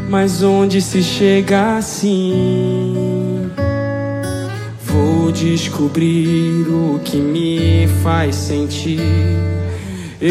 mas 0.09 0.43
onde 0.43 0.81
se 0.81 1.03
chega 1.03 1.77
assim? 1.77 3.51
Vou 4.83 5.31
descobrir 5.31 6.67
o 6.69 6.99
que 7.05 7.19
me 7.19 7.87
faz 8.03 8.35
sentir. 8.35 8.99
Eu, 10.19 10.31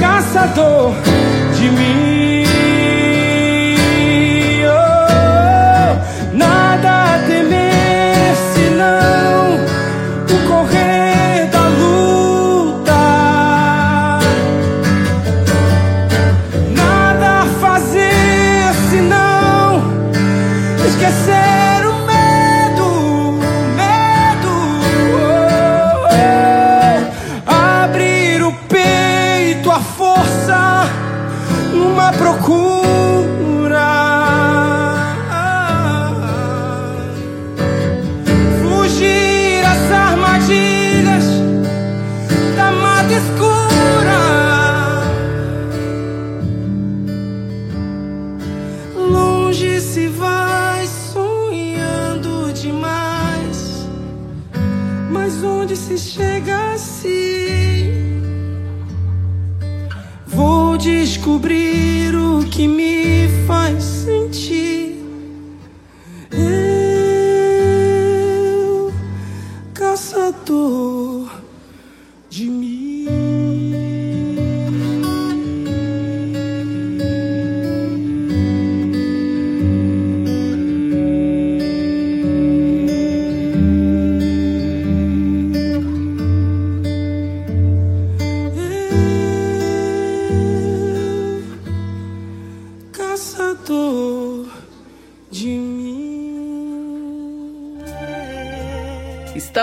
caçador 0.00 0.94
de 1.58 1.70
mim. 1.70 2.03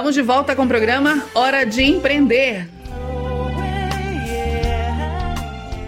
Estamos 0.01 0.15
de 0.15 0.23
volta 0.23 0.55
com 0.55 0.63
o 0.63 0.67
programa 0.67 1.23
Hora 1.35 1.63
de 1.63 1.83
Empreender. 1.83 2.67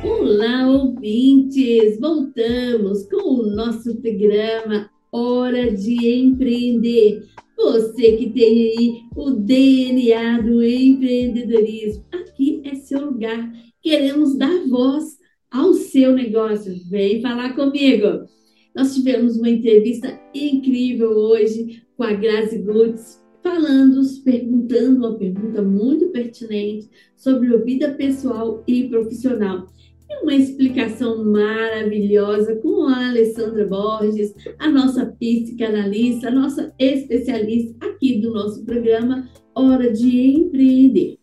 Olá, 0.04 0.68
ouvintes! 0.68 2.00
Voltamos 2.00 3.08
com 3.10 3.40
o 3.40 3.56
nosso 3.56 3.96
programa 3.96 4.88
Hora 5.12 5.72
de 5.72 6.08
Empreender. 6.08 7.24
Você 7.58 8.12
que 8.18 8.30
tem 8.30 8.44
aí 8.46 9.02
o 9.16 9.32
DNA 9.32 10.42
do 10.42 10.64
empreendedorismo, 10.64 12.06
aqui 12.14 12.62
é 12.66 12.76
seu 12.76 13.06
lugar. 13.06 13.52
Queremos 13.82 14.38
dar 14.38 14.64
voz 14.70 15.18
ao 15.50 15.74
seu 15.74 16.14
negócio. 16.14 16.76
Vem 16.88 17.20
falar 17.20 17.56
comigo. 17.56 18.28
Nós 18.76 18.94
tivemos 18.94 19.38
uma 19.38 19.50
entrevista 19.50 20.22
incrível 20.36 21.10
hoje 21.18 21.82
com 21.98 22.04
a 22.04 22.14
Grazi 22.14 22.60
Gutz, 22.60 23.23
falando, 23.44 24.02
perguntando 24.24 24.98
uma 24.98 25.16
pergunta 25.16 25.62
muito 25.62 26.08
pertinente 26.08 26.90
sobre 27.16 27.54
a 27.54 27.58
vida 27.58 27.94
pessoal 27.94 28.64
e 28.66 28.88
profissional. 28.88 29.68
E 30.10 30.24
uma 30.24 30.34
explicação 30.34 31.24
maravilhosa 31.26 32.56
com 32.56 32.88
a 32.88 33.10
Alessandra 33.10 33.66
Borges, 33.66 34.34
a 34.58 34.70
nossa 34.70 35.06
psicanalista, 35.06 36.30
a 36.30 36.32
nossa 36.32 36.74
especialista 36.80 37.86
aqui 37.86 38.20
do 38.20 38.32
nosso 38.34 38.64
programa 38.64 39.28
Hora 39.54 39.92
de 39.92 40.32
Empreender. 40.32 41.18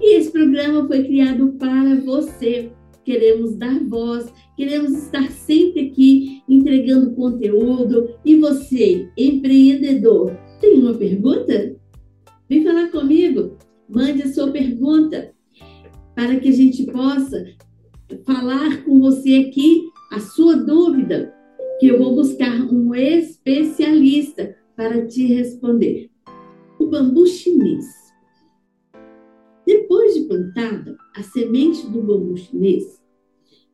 E 0.00 0.16
esse 0.16 0.30
programa 0.32 0.86
foi 0.86 1.04
criado 1.04 1.54
para 1.58 1.96
você. 1.96 2.70
Queremos 3.04 3.56
dar 3.56 3.82
voz, 3.84 4.32
queremos 4.56 4.92
estar 4.92 5.30
sempre 5.30 5.88
aqui 5.88 6.42
entregando 6.48 7.14
conteúdo. 7.14 8.10
E 8.24 8.36
você, 8.36 9.08
empreendedor, 9.16 10.36
tem 10.60 10.80
uma 10.80 10.94
pergunta? 10.94 11.76
Vem 12.48 12.64
falar 12.64 12.90
comigo. 12.90 13.56
Mande 13.88 14.22
a 14.22 14.32
sua 14.32 14.50
pergunta 14.50 15.34
para 16.14 16.38
que 16.38 16.48
a 16.48 16.52
gente 16.52 16.84
possa 16.86 17.44
falar 18.24 18.84
com 18.84 19.00
você 19.00 19.46
aqui 19.48 19.88
a 20.12 20.18
sua 20.20 20.56
dúvida, 20.56 21.34
que 21.78 21.88
eu 21.88 21.98
vou 21.98 22.14
buscar 22.14 22.60
um 22.72 22.94
especialista 22.94 24.56
para 24.76 25.06
te 25.06 25.26
responder. 25.26 26.10
O 26.78 26.86
bambu 26.86 27.26
chinês. 27.26 27.86
Depois 29.66 30.14
de 30.14 30.22
plantada, 30.22 30.96
a 31.14 31.22
semente 31.22 31.86
do 31.88 32.02
bambu 32.02 32.36
chinês 32.36 32.98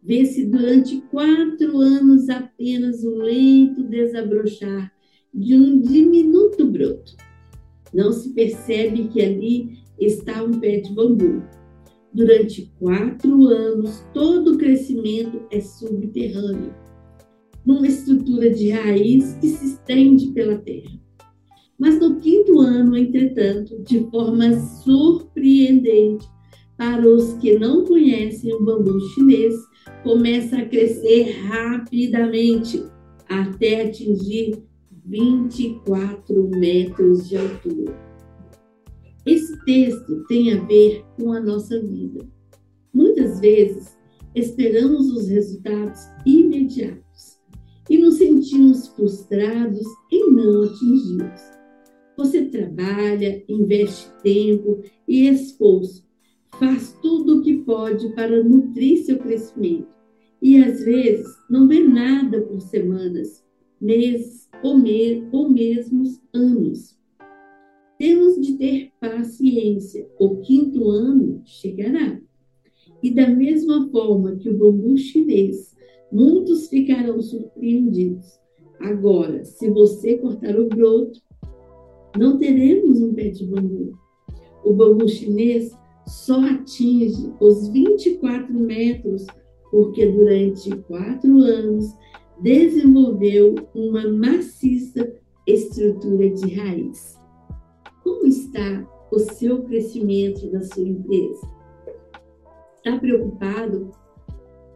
vê-se 0.02 0.44
durante 0.44 1.00
quatro 1.10 1.78
anos 1.78 2.28
apenas 2.28 3.02
o 3.04 3.14
lento 3.16 3.82
desabrochar 3.84 4.93
de 5.34 5.56
um 5.56 5.80
diminuto 5.80 6.66
broto. 6.66 7.16
Não 7.92 8.12
se 8.12 8.30
percebe 8.30 9.08
que 9.08 9.20
ali 9.20 9.78
está 9.98 10.42
um 10.42 10.52
pé 10.52 10.78
de 10.78 10.92
bambu. 10.92 11.42
Durante 12.12 12.72
quatro 12.78 13.46
anos, 13.46 14.04
todo 14.14 14.54
o 14.54 14.58
crescimento 14.58 15.42
é 15.50 15.60
subterrâneo, 15.60 16.72
numa 17.66 17.88
estrutura 17.88 18.50
de 18.50 18.70
raiz 18.70 19.36
que 19.40 19.48
se 19.48 19.66
estende 19.66 20.28
pela 20.28 20.56
terra. 20.58 21.00
Mas 21.76 21.98
no 21.98 22.16
quinto 22.16 22.60
ano, 22.60 22.96
entretanto, 22.96 23.82
de 23.82 24.08
forma 24.10 24.52
surpreendente, 24.84 26.26
para 26.76 27.06
os 27.06 27.34
que 27.34 27.58
não 27.58 27.84
conhecem 27.84 28.52
o 28.54 28.64
bambu 28.64 29.00
chinês, 29.10 29.54
começa 30.02 30.56
a 30.56 30.66
crescer 30.66 31.32
rapidamente 31.46 32.84
até 33.28 33.82
atingir 33.82 34.62
24 35.04 36.48
metros 36.56 37.28
de 37.28 37.36
altura. 37.36 37.94
Esse 39.26 39.58
texto 39.64 40.24
tem 40.28 40.52
a 40.52 40.64
ver 40.64 41.04
com 41.16 41.32
a 41.32 41.40
nossa 41.40 41.80
vida. 41.80 42.26
Muitas 42.92 43.40
vezes 43.40 43.96
esperamos 44.34 45.10
os 45.10 45.28
resultados 45.28 46.00
imediatos 46.26 47.38
e 47.88 47.98
nos 47.98 48.16
sentimos 48.16 48.88
frustrados 48.88 49.86
em 50.10 50.32
não 50.32 50.62
atingi-los. 50.64 51.40
Você 52.16 52.44
trabalha, 52.46 53.42
investe 53.48 54.08
tempo 54.22 54.82
e 55.08 55.28
esforço, 55.28 56.06
faz 56.58 56.96
tudo 57.02 57.38
o 57.38 57.42
que 57.42 57.58
pode 57.64 58.08
para 58.14 58.42
nutrir 58.42 59.04
seu 59.04 59.18
crescimento 59.18 59.94
e 60.40 60.62
às 60.62 60.84
vezes 60.84 61.26
não 61.48 61.66
vê 61.66 61.80
nada 61.80 62.40
por 62.42 62.60
semanas, 62.60 63.42
meses 63.80 64.43
ou, 64.64 64.78
me, 64.78 65.28
ou 65.30 65.48
mesmos 65.50 66.20
anos. 66.32 66.98
Temos 67.98 68.40
de 68.40 68.54
ter 68.54 68.90
paciência, 68.98 70.08
o 70.18 70.36
quinto 70.38 70.88
ano 70.88 71.42
chegará. 71.44 72.18
E 73.02 73.10
da 73.10 73.28
mesma 73.28 73.88
forma 73.90 74.36
que 74.36 74.48
o 74.48 74.56
bambu 74.56 74.96
chinês, 74.96 75.76
muitos 76.10 76.68
ficarão 76.68 77.20
surpreendidos. 77.20 78.40
Agora, 78.80 79.44
se 79.44 79.70
você 79.70 80.16
cortar 80.16 80.58
o 80.58 80.66
broto, 80.66 81.20
não 82.18 82.38
teremos 82.38 83.00
um 83.00 83.12
pé 83.12 83.28
de 83.28 83.44
bambu. 83.44 83.98
O 84.64 84.72
bambu 84.72 85.06
chinês 85.06 85.76
só 86.06 86.40
atinge 86.40 87.32
os 87.38 87.68
24 87.68 88.52
metros 88.54 89.26
porque 89.70 90.06
durante 90.06 90.70
quatro 90.82 91.38
anos 91.38 91.94
desenvolveu 92.40 93.54
uma 93.74 94.08
maciça 94.08 95.12
estrutura 95.46 96.30
de 96.30 96.54
raiz. 96.54 97.20
Como 98.02 98.26
está 98.26 98.86
o 99.10 99.18
seu 99.18 99.62
crescimento 99.62 100.50
da 100.50 100.62
sua 100.62 100.82
empresa? 100.82 101.48
Está 102.76 102.98
preocupado 102.98 103.90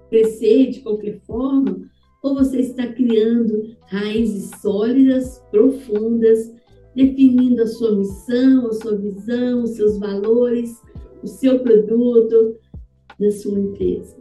crescer 0.09 0.71
de 0.71 0.81
qualquer 0.81 1.21
forma? 1.21 1.89
Ou 2.23 2.35
você 2.35 2.61
está 2.61 2.87
criando 2.93 3.77
raízes 3.87 4.51
sólidas, 4.61 5.43
profundas, 5.51 6.53
definindo 6.95 7.63
a 7.63 7.67
sua 7.67 7.97
missão, 7.97 8.67
a 8.67 8.73
sua 8.73 8.97
visão, 8.97 9.63
os 9.63 9.71
seus 9.71 9.99
valores, 9.99 10.81
o 11.23 11.27
seu 11.27 11.61
produto 11.61 12.57
da 13.19 13.31
sua 13.31 13.59
empresa? 13.59 14.17